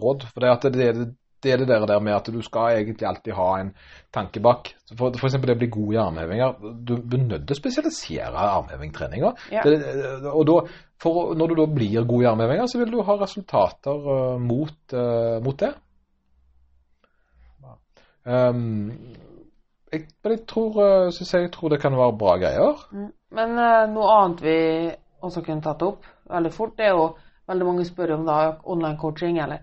råd. 0.00 0.28
For 0.32 0.44
det, 0.44 0.52
at 0.52 0.68
det, 0.72 0.92
det, 0.96 1.08
det 1.44 1.52
er 1.52 1.60
det 1.60 1.68
der 1.68 1.84
der 1.90 2.00
med 2.04 2.16
at 2.16 2.30
du 2.32 2.38
skal 2.44 2.78
egentlig 2.78 3.08
alltid 3.08 3.36
ha 3.36 3.48
en 3.60 3.74
tanke 4.14 4.40
bak. 4.44 4.72
For, 4.94 5.12
for 5.12 5.28
eksempel 5.28 5.52
det 5.52 5.58
å 5.58 5.62
bli 5.62 5.70
god 5.76 5.92
i 5.92 6.00
armhevinger. 6.04 6.70
Du 6.88 6.94
er 6.96 7.26
nødt 7.26 7.44
til 7.44 7.56
å 7.56 7.60
spesialisere 7.60 8.46
armhevingtreninga. 8.46 9.34
Ja. 9.52 9.66
Og 10.32 10.48
da, 10.48 10.58
for, 11.02 11.34
når 11.38 11.52
du 11.52 11.60
da 11.60 11.68
blir 11.78 12.08
god 12.08 12.24
i 12.24 12.30
armhevinger, 12.32 12.70
så 12.70 12.80
vil 12.80 12.96
du 12.96 13.02
ha 13.04 13.20
resultater 13.20 14.08
uh, 14.08 14.40
mot, 14.40 14.78
uh, 14.96 15.36
mot 15.44 15.60
det. 15.60 15.74
Um, 18.28 18.90
jeg, 19.92 20.06
jeg 20.24 20.40
tror, 20.48 20.78
eh, 20.84 21.12
jeg, 21.12 21.42
jeg 21.42 21.52
tror 21.52 21.72
det 21.72 21.80
kan 21.80 21.96
være 21.96 22.16
bra 22.20 22.36
greier. 22.40 22.82
Mm. 22.92 23.10
Men 23.38 23.58
eh, 23.58 23.84
noe 23.92 24.14
annet 24.14 24.42
vi 24.44 24.58
også 25.24 25.42
kunne 25.46 25.64
tatt 25.64 25.82
opp 25.86 26.06
veldig 26.28 26.52
fort, 26.54 26.76
det 26.78 26.88
er 26.88 26.96
jo 26.96 27.10
veldig 27.48 27.66
mange 27.66 27.86
spør 27.88 28.16
om 28.18 28.26
da 28.28 28.38
online 28.68 28.98
coaching, 29.00 29.38
eller 29.40 29.62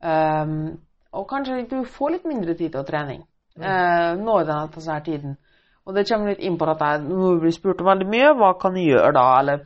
um, 0.00 0.78
Og 1.12 1.26
kanskje 1.28 1.66
du 1.68 1.82
får 1.84 2.14
litt 2.14 2.24
mindre 2.28 2.54
tid 2.56 2.72
til 2.72 2.86
trening 2.88 3.20
uh, 3.60 4.16
når 4.16 4.46
den 4.48 4.72
tar 4.72 4.80
denne 4.80 5.04
tiden. 5.04 5.36
Og 5.84 5.94
det 5.96 6.06
kommer 6.08 6.32
litt 6.32 6.42
inn 6.44 6.56
på 6.60 6.68
at 6.68 6.82
her, 6.84 7.04
nå 7.04 7.34
blir 7.40 7.52
spurt 7.52 7.80
om 7.80 7.88
veldig 7.88 8.08
mye, 8.08 8.32
hva 8.36 8.54
kan 8.60 8.76
jeg 8.76 8.94
gjøre 8.94 9.12
da? 9.16 9.26
Eller 9.40 9.62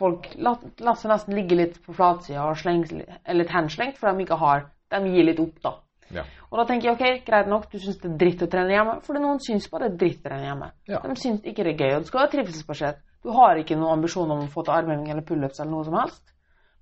folk 0.00 0.28
lar 0.36 0.64
la 0.84 0.96
seg 0.98 1.12
nesten 1.12 1.36
ligge 1.36 1.56
litt 1.60 1.78
på 1.84 1.94
flatsida 1.96 2.48
og 2.48 2.58
slenge 2.60 3.04
er 3.04 3.38
litt 3.38 3.52
henslengt, 3.52 4.00
for 4.00 4.10
de 4.10 4.26
ikke 4.26 4.40
har 4.40 4.70
De 4.92 5.00
gir 5.10 5.24
litt 5.26 5.40
opp, 5.42 5.56
da. 5.64 5.70
Ja. 6.12 6.24
Og 6.50 6.60
da 6.60 6.66
tenker 6.68 6.90
jeg 6.90 6.96
ok, 6.96 7.24
greit 7.26 7.48
nok, 7.50 7.66
du 7.72 7.78
syns 7.80 7.98
det 8.02 8.10
er 8.10 8.18
dritt 8.20 8.44
å 8.44 8.50
trene 8.50 8.74
hjemme. 8.74 8.96
Fordi 9.06 9.22
noen 9.22 9.40
syns 9.42 9.70
bare 9.72 9.88
det 9.88 9.94
er 9.94 10.00
dritt 10.02 10.20
å 10.20 10.28
trene 10.28 10.48
hjemme. 10.50 10.70
Ja. 10.90 11.00
De 11.04 11.16
syns 11.20 11.48
ikke 11.48 11.64
det 11.66 11.74
er 11.74 11.80
gøy, 11.80 11.94
og 11.96 12.04
du 12.04 12.10
skal 12.10 12.24
ha 12.24 12.30
trivselsbasert. 12.34 13.00
Du 13.24 13.32
har 13.32 13.60
ikke 13.60 13.78
noen 13.80 13.98
ambisjon 13.98 14.30
om 14.30 14.44
å 14.44 14.52
få 14.52 14.66
til 14.66 14.76
armheving 14.76 15.08
eller 15.10 15.24
pullups 15.24 15.62
eller 15.62 15.72
noe 15.72 15.86
som 15.88 15.96
helst. 15.96 16.22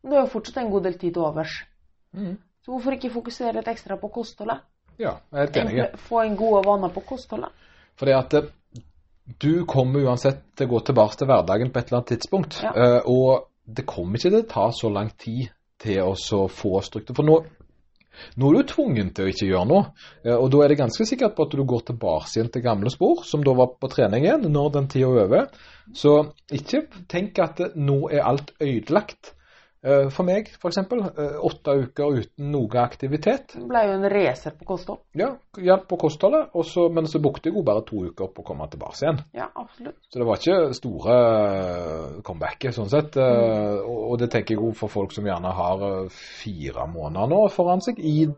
Men 0.02 0.10
du 0.10 0.18
har 0.18 0.26
jo 0.26 0.32
fortsatt 0.34 0.58
en 0.64 0.72
god 0.72 0.88
del 0.88 0.98
tid 0.98 1.14
til 1.14 1.22
overs. 1.22 1.60
Mm. 2.18 2.34
Så 2.62 2.74
hvorfor 2.74 2.96
ikke 2.96 3.12
fokusere 3.14 3.54
litt 3.58 3.70
ekstra 3.70 3.98
på 3.98 4.10
kostholdet? 4.12 4.66
ja, 5.00 5.16
jeg 5.32 5.48
er 5.48 5.60
enig. 5.62 5.86
Få 6.00 6.22
en 6.22 6.36
gode 6.36 6.62
vaner 6.66 6.92
på 6.92 7.02
kostholdet. 7.06 7.50
Fordi 7.98 8.14
at 8.16 8.36
eh, 8.38 8.50
du 9.42 9.64
kommer 9.68 10.04
uansett 10.06 10.44
til 10.56 10.68
å 10.68 10.74
gå 10.74 10.82
tilbake 10.88 11.18
til 11.20 11.30
hverdagen 11.30 11.72
på 11.72 11.80
et 11.80 11.90
eller 11.90 12.00
annet 12.00 12.12
tidspunkt. 12.14 12.60
Ja. 12.64 12.72
Eh, 12.72 13.10
og 13.10 13.48
det 13.64 13.86
kommer 13.88 14.18
ikke 14.18 14.30
til 14.30 14.42
å 14.42 14.50
ta 14.50 14.68
så 14.74 14.90
lang 14.92 15.12
tid 15.18 15.52
til 15.82 16.02
å 16.04 16.46
få 16.52 16.80
struktur. 16.84 17.16
For 17.18 17.26
nå, 17.26 17.38
nå 18.36 18.50
er 18.50 18.58
du 18.58 18.70
tvungen 18.72 19.10
til 19.14 19.26
å 19.26 19.32
ikke 19.32 19.48
gjøre 19.48 19.68
noe. 19.70 19.84
Eh, 20.24 20.34
og 20.36 20.48
da 20.52 20.62
er 20.62 20.72
det 20.72 20.80
ganske 20.80 21.06
sikkert 21.08 21.36
på 21.36 21.46
at 21.46 21.56
du 21.56 21.64
går 21.68 21.84
tilbake 21.92 22.32
igjen 22.34 22.50
til 22.52 22.64
gamle 22.64 22.92
spor, 22.92 23.22
som 23.28 23.44
da 23.46 23.54
var 23.58 23.74
på 23.80 23.90
trening 23.92 24.26
igjen, 24.26 24.48
når 24.52 24.74
den 24.78 24.90
tida 24.92 25.10
er 25.10 25.22
over. 25.26 25.46
Så 25.96 26.16
ikke 26.52 26.86
tenk 27.12 27.40
at 27.42 27.62
nå 27.76 28.04
er 28.12 28.26
alt 28.28 28.54
ødelagt. 28.60 29.34
Eh, 29.82 30.08
For 30.14 30.22
meg, 30.22 30.46
eksempel, 30.70 31.00
eh, 31.02 31.38
åtte 31.42 31.74
uker 31.74 32.18
uten 32.20 32.50
noe 32.52 32.78
aktivitet. 32.78 33.56
Det 33.56 33.64
ble 33.66 33.82
jo 33.88 33.96
en 33.96 34.08
racer 34.12 34.54
på 34.54 34.66
kosthold. 34.68 35.00
Ja, 35.18 35.32
hjelp 35.58 35.88
på 35.90 35.98
kostholdet, 36.04 36.52
og 36.54 36.66
så, 36.68 36.86
men 36.88 37.08
så 37.10 37.18
brukte 37.22 37.50
jeg 37.50 37.56
jo 37.58 37.64
bare 37.66 37.82
to 37.88 38.04
uker 38.06 38.30
på 38.30 38.44
å 38.44 38.46
komme 38.46 38.68
tilbake 38.70 39.00
igjen. 39.02 39.18
Ja, 39.34 39.48
absolutt. 39.58 39.98
Så 40.06 40.22
det 40.22 40.28
var 40.28 40.38
ikke 40.38 40.78
store 40.78 41.18
eh, 41.18 42.20
comebacket, 42.22 42.76
sånn 42.78 42.92
sett. 42.92 43.18
Mm. 43.18 43.82
Og 43.82 44.18
det 44.22 44.30
tenker 44.30 44.54
jeg 44.54 44.62
jo 44.62 44.70
for 44.76 44.92
folk 44.92 45.14
som 45.16 45.26
gjerne 45.26 45.50
har 45.58 45.86
fire 46.14 46.86
måneder 46.86 47.34
nå 47.34 47.42
foran 47.50 47.82
seg, 47.82 47.98
i, 47.98 48.28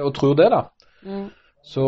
og 0.00 0.14
tror 0.16 0.38
det, 0.40 0.48
da. 0.54 0.62
Mm. 1.04 1.28
Så 1.66 1.82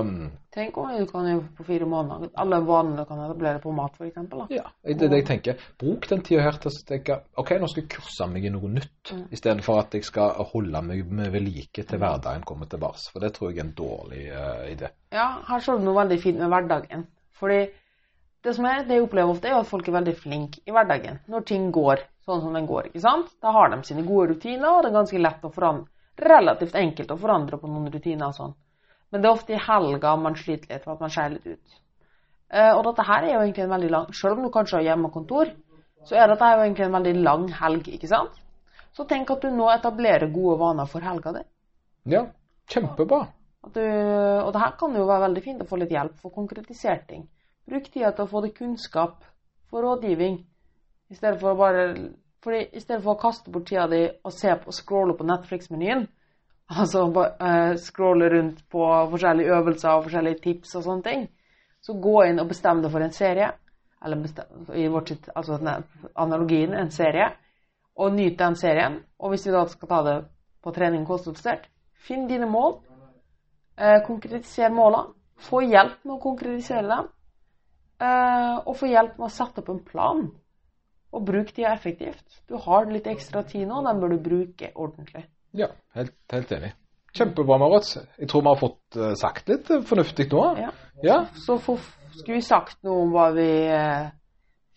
um, 0.00 0.30
Tenk 0.54 0.76
om 0.78 0.92
du 0.94 1.06
kan 1.10 1.26
på 1.56 1.64
fire 1.66 1.86
måneder 1.90 2.28
alle 2.38 2.60
vanene 2.62 3.02
du 3.02 3.08
kan 3.08 3.18
etablere 3.24 3.58
på 3.58 3.72
mat, 3.74 3.96
f.eks. 3.98 4.20
ja, 4.54 4.68
det 4.86 4.94
er 4.94 5.10
det 5.10 5.18
jeg 5.18 5.26
tenker. 5.26 5.64
Bruk 5.80 6.06
den 6.06 6.22
tida 6.22 6.44
her 6.44 6.60
til 6.62 6.70
å 6.70 6.82
tenke 6.86 7.16
OK, 7.42 7.50
nå 7.58 7.66
skal 7.72 7.82
jeg 7.82 7.90
kurse 7.96 8.28
meg 8.30 8.46
i 8.46 8.52
noe 8.54 8.70
nytt, 8.76 8.92
Mm. 9.10 9.24
istedenfor 9.34 9.80
at 9.82 9.94
jeg 9.98 10.06
skal 10.06 10.38
holde 10.52 10.80
meg 10.86 11.10
med 11.10 11.32
ved 11.34 11.42
like 11.44 11.82
til 11.82 11.98
hverdagen 12.00 12.46
kommer 12.46 12.70
tilbake. 12.70 13.02
For 13.12 13.20
det 13.20 13.32
tror 13.34 13.50
jeg 13.50 13.58
er 13.58 13.64
en 13.66 13.74
dårlig 13.76 14.22
uh, 14.30 14.62
idé. 14.70 14.88
Ja, 15.12 15.26
her 15.50 15.60
står 15.60 15.82
du 15.82 15.84
noe 15.88 15.98
veldig 15.98 16.20
fint 16.22 16.38
med 16.38 16.54
hverdagen. 16.54 17.04
Fordi 17.34 17.60
det 18.46 18.54
som 18.54 18.64
er, 18.70 18.86
det 18.86 19.00
jeg 19.00 19.04
opplever 19.08 19.34
ofte, 19.34 19.50
er 19.50 19.58
at 19.58 19.66
folk 19.68 19.88
er 19.90 19.98
veldig 19.98 20.14
flinke 20.22 20.62
i 20.64 20.72
hverdagen. 20.72 21.18
Når 21.28 21.46
ting 21.50 21.70
går 21.74 22.06
sånn 22.24 22.40
som 22.46 22.54
den 22.54 22.70
går, 22.70 22.92
ikke 22.92 23.02
sant. 23.02 23.34
Da 23.42 23.52
har 23.52 23.74
de 23.74 23.82
sine 23.84 24.06
gode 24.06 24.30
rutiner, 24.36 24.70
og 24.70 24.84
det 24.84 24.92
er 24.92 24.98
ganske 25.02 25.20
lett 25.26 25.44
å 25.44 25.52
forandre, 25.52 25.90
relativt 26.22 26.78
enkelt 26.78 27.10
å 27.10 27.18
forandre 27.18 27.58
på 27.58 27.68
noen 27.68 27.90
rutiner 27.92 28.30
og 28.30 28.38
sånn. 28.38 28.54
Men 29.12 29.22
det 29.22 29.28
er 29.28 29.36
ofte 29.36 29.54
i 29.54 29.64
helga 29.66 30.14
man 30.20 30.36
sliter 30.38 30.72
litt 30.72 30.84
for 30.84 30.96
at 30.96 31.04
man 31.04 31.12
skjærer 31.12 31.36
litt 31.36 31.46
ut. 31.54 31.76
Eh, 32.54 32.70
og 32.70 32.82
dette 32.88 33.06
her 33.08 33.26
er 33.26 33.34
jo 33.34 33.42
egentlig 33.42 33.64
en 33.64 33.72
veldig 33.72 33.90
lang 33.90 34.08
Selv 34.14 34.38
om 34.38 34.46
du 34.46 34.50
kanskje 34.52 34.78
har 34.78 34.88
hjemmekontor, 34.90 35.52
så 36.04 36.16
er 36.18 36.28
dette 36.30 36.50
jo 36.52 36.64
egentlig 36.64 36.86
en 36.86 36.96
veldig 36.98 37.14
lang 37.24 37.46
helg, 37.60 37.88
ikke 37.96 38.10
sant. 38.10 38.40
Så 38.94 39.06
tenk 39.10 39.30
at 39.34 39.42
du 39.42 39.50
nå 39.50 39.68
etablerer 39.72 40.30
gode 40.32 40.58
vaner 40.60 40.90
for 40.90 41.02
helga 41.02 41.32
di. 41.38 41.44
Ja, 42.14 42.26
kjempebra. 42.70 43.24
Du, 43.64 43.80
og 43.80 44.50
det 44.52 44.60
her 44.60 44.74
kan 44.78 44.96
jo 44.96 45.06
være 45.08 45.24
veldig 45.24 45.42
fint 45.42 45.62
å 45.64 45.68
få 45.68 45.78
litt 45.80 45.94
hjelp 45.94 46.18
for 46.20 46.30
å 46.30 46.36
konkretisere 46.36 47.00
ting. 47.08 47.24
Bruk 47.64 47.88
tida 47.88 48.12
til 48.12 48.26
å 48.26 48.30
få 48.30 48.42
deg 48.44 48.52
kunnskap 48.58 49.24
for 49.72 49.86
rådgivning, 49.86 50.36
i 51.10 51.16
stedet 51.16 51.40
for 51.40 51.54
å 51.54 51.58
bare 51.58 51.86
fordi 52.44 52.60
i 52.76 52.80
stedet 52.82 53.00
for 53.00 53.14
å 53.14 53.20
kaste 53.22 53.52
bort 53.52 53.70
tida 53.70 53.86
di 53.88 54.02
og 54.20 54.32
se 54.36 54.52
på, 54.60 54.72
scrolle 54.72 55.16
på 55.16 55.24
Netflix-menyen, 55.24 56.04
altså 56.72 57.04
uh, 57.08 57.74
scrolle 57.80 58.30
rundt 58.32 58.62
på 58.72 58.84
forskjellige 59.10 59.56
øvelser 59.56 59.90
og 59.90 60.06
forskjellige 60.06 60.40
tips 60.44 60.74
og 60.78 60.86
sånne 60.86 61.06
ting, 61.08 61.26
så 61.84 61.96
gå 62.00 62.22
inn 62.28 62.40
og 62.40 62.48
bestem 62.48 62.80
deg 62.82 62.92
for 62.92 63.04
en 63.04 63.12
serie, 63.12 63.50
eller 64.04 64.20
bestem, 64.22 64.66
i 64.76 64.86
vårt 64.88 65.12
sitt, 65.12 65.28
altså 65.36 65.58
analogien 66.14 66.74
en 66.76 66.90
serie, 66.92 67.28
og 67.96 68.14
nyt 68.14 68.38
den 68.38 68.56
serien. 68.56 68.98
Og 69.18 69.32
hvis 69.32 69.46
vi 69.46 69.52
da 69.52 69.64
skal 69.68 69.88
ta 69.88 70.00
det 70.06 70.16
på 70.64 70.72
trening 70.74 71.04
kostholdsstert, 71.08 71.68
finn 72.06 72.28
dine 72.28 72.50
mål, 72.50 72.80
Uh, 73.74 73.98
konkretiser 74.06 74.70
målene, 74.70 75.16
få 75.42 75.64
hjelp 75.66 76.04
med 76.06 76.12
å 76.14 76.20
konkretisere 76.22 76.86
dem, 76.86 77.08
Uh, 78.02 78.58
og 78.66 78.74
få 78.76 78.88
hjelp 78.90 79.18
med 79.20 79.28
å 79.28 79.32
sette 79.32 79.62
opp 79.62 79.70
en 79.70 79.84
plan. 79.86 80.24
Og 81.14 81.22
bruk 81.28 81.52
tida 81.54 81.70
effektivt. 81.72 82.40
Du 82.50 82.56
har 82.58 82.88
litt 82.90 83.06
ekstra 83.06 83.44
tid 83.46 83.68
nå, 83.70 83.82
den 83.86 84.00
bør 84.02 84.14
du 84.14 84.24
bruke 84.24 84.72
ordentlig. 84.74 85.22
Ja, 85.54 85.70
helt, 85.94 86.16
helt 86.32 86.52
enig. 86.52 86.72
Kjempebra, 87.14 87.58
Marit. 87.58 87.96
Jeg 88.18 88.28
tror 88.28 88.42
vi 88.42 88.50
har 88.50 88.58
fått 88.58 88.96
eh, 88.98 89.14
sagt 89.14 89.48
litt 89.48 89.70
eh, 89.70 89.84
fornuftig 89.86 90.26
nå. 90.32 90.42
Ja. 90.58 90.72
Ja. 91.02 91.18
Så 91.46 91.60
for, 91.62 91.82
skulle 92.16 92.40
vi 92.40 92.46
sagt 92.46 92.80
noe 92.82 93.04
om 93.04 93.12
hva 93.14 93.28
vi 93.36 93.46
eh, 93.70 94.08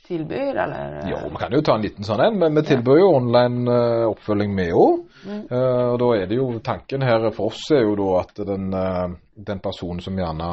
tilbyr, 0.06 0.60
eller? 0.62 1.00
Jo, 1.10 1.24
vi 1.32 1.42
kan 1.42 1.56
jo 1.58 1.64
ta 1.66 1.80
en 1.80 1.88
liten 1.88 2.06
sånn 2.06 2.22
en, 2.28 2.38
men 2.38 2.54
vi 2.60 2.64
tilbyr 2.70 3.02
jo 3.02 3.10
online 3.16 3.80
oppfølging 4.12 4.54
med 4.56 4.70
òg. 4.78 5.02
Mm. 5.28 5.40
og 5.50 5.96
da 6.00 6.08
er 6.14 6.28
det 6.30 6.38
jo 6.38 6.46
tanken 6.64 7.02
her 7.04 7.26
for 7.34 7.50
oss 7.50 7.64
er 7.74 7.82
jo 7.82 7.96
da 7.98 8.12
at 8.22 8.38
den, 8.48 8.68
den 9.50 9.60
personen 9.60 10.00
som 10.06 10.16
gjerne 10.16 10.50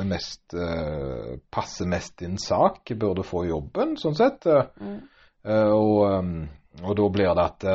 er 0.00 0.08
mest 0.08 0.56
uh, 0.56 1.36
passer 1.52 1.86
mest 1.86 2.24
inn 2.26 2.40
sak, 2.40 2.80
burde 2.96 3.22
få 3.28 3.44
jobben, 3.46 3.92
sånn 4.00 4.16
sett. 4.18 4.48
Mm. 4.48 4.96
og, 5.76 5.94
um, 6.16 6.32
og 6.80 6.96
da 6.98 7.10
blir 7.12 7.36
det 7.36 7.44
at 7.44 7.68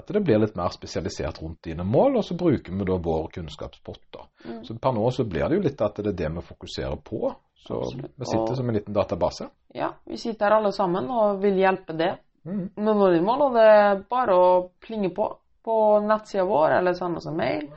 at 0.00 0.10
det 0.10 0.22
blir 0.26 0.40
litt 0.42 0.56
mer 0.58 0.72
spesialisert 0.74 1.38
rundt 1.42 1.62
dine 1.68 1.84
mål, 1.86 2.16
og 2.20 2.24
så 2.26 2.34
bruker 2.40 2.72
vi 2.72 2.84
da 2.88 2.96
vår 2.98 3.28
kunnskapspott. 3.36 4.02
da. 4.12 4.24
Mm. 4.48 4.64
Så 4.64 4.78
per 4.80 4.92
nå 4.96 5.10
så 5.14 5.24
blir 5.28 5.48
det 5.48 5.56
jo 5.60 5.62
litt 5.68 5.80
at 5.86 6.00
det 6.00 6.06
er 6.14 6.18
det 6.24 6.32
vi 6.34 6.40
fokuserer 6.48 6.96
på. 7.04 7.34
Så 7.60 7.76
Absolutt. 7.76 8.12
vi 8.16 8.24
sitter 8.24 8.50
Og- 8.50 8.56
som 8.56 8.68
en 8.68 8.74
liten 8.74 8.94
database. 8.94 9.50
Ja, 9.74 9.92
vi 10.06 10.16
sitter 10.16 10.46
her 10.48 10.56
alle 10.56 10.72
sammen 10.72 11.10
og 11.10 11.40
vil 11.42 11.54
hjelpe 11.60 11.96
det 11.96 12.18
Mm. 12.44 12.70
med 12.76 12.94
våre 12.96 13.20
mål, 13.20 13.42
og 13.42 13.52
det 13.54 13.62
er 13.62 14.02
bare 14.10 14.32
å 14.34 14.70
plinge 14.80 15.10
på 15.14 15.36
på 15.62 16.00
nettsida 16.00 16.42
vår 16.44 16.78
eller 16.78 16.94
sende 16.94 17.18
oss 17.18 17.26
en 17.26 17.36
mail. 17.36 17.68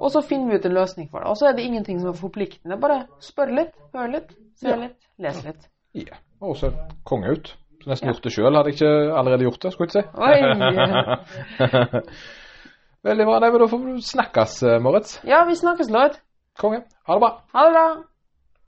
Og 0.00 0.10
så 0.10 0.22
finner 0.24 0.48
vi 0.50 0.56
ut 0.56 0.64
en 0.64 0.72
løsning 0.72 1.10
for 1.10 1.20
det. 1.20 1.28
Og 1.28 1.36
så 1.36 1.48
er 1.48 1.52
det 1.52 1.64
ingenting 1.66 2.00
som 2.00 2.08
er 2.08 2.12
forpliktende. 2.16 2.80
Bare 2.80 3.06
spør 3.20 3.54
litt, 3.54 3.74
hør 3.92 4.08
litt, 4.10 4.30
se 4.54 4.74
litt, 4.76 4.96
les 5.18 5.44
litt. 5.44 5.68
Ja. 5.92 6.16
Og 6.40 6.56
så 6.56 6.70
konge 7.04 7.28
ut. 7.32 7.54
Så 7.86 7.92
nesten 7.92 8.08
gjort 8.10 8.24
det 8.26 8.30
sjøl, 8.34 8.56
hadde 8.58 8.70
jeg 8.72 8.74
ikke 8.80 8.88
allerede 9.14 9.44
gjort 9.46 9.62
det, 9.62 9.70
skulle 9.72 9.86
jeg 9.94 10.02
ikke 10.42 10.70
si. 11.70 12.00
Veldig 13.06 13.26
bra. 13.28 13.36
Nei, 13.38 13.50
men 13.54 13.62
da 13.62 13.68
får 13.70 13.82
vi 13.84 13.92
snakkes, 14.02 14.54
eh, 14.66 14.80
Moritz. 14.82 15.12
Ja, 15.22 15.44
vi 15.46 15.54
snakkes, 15.54 15.92
Lord. 15.94 16.16
Konge. 16.58 16.80
Ha 17.06 17.14
det 17.14 17.22
bra. 17.22 17.30
Ha 17.54 17.66
det 17.68 17.76
bra. 17.76 17.84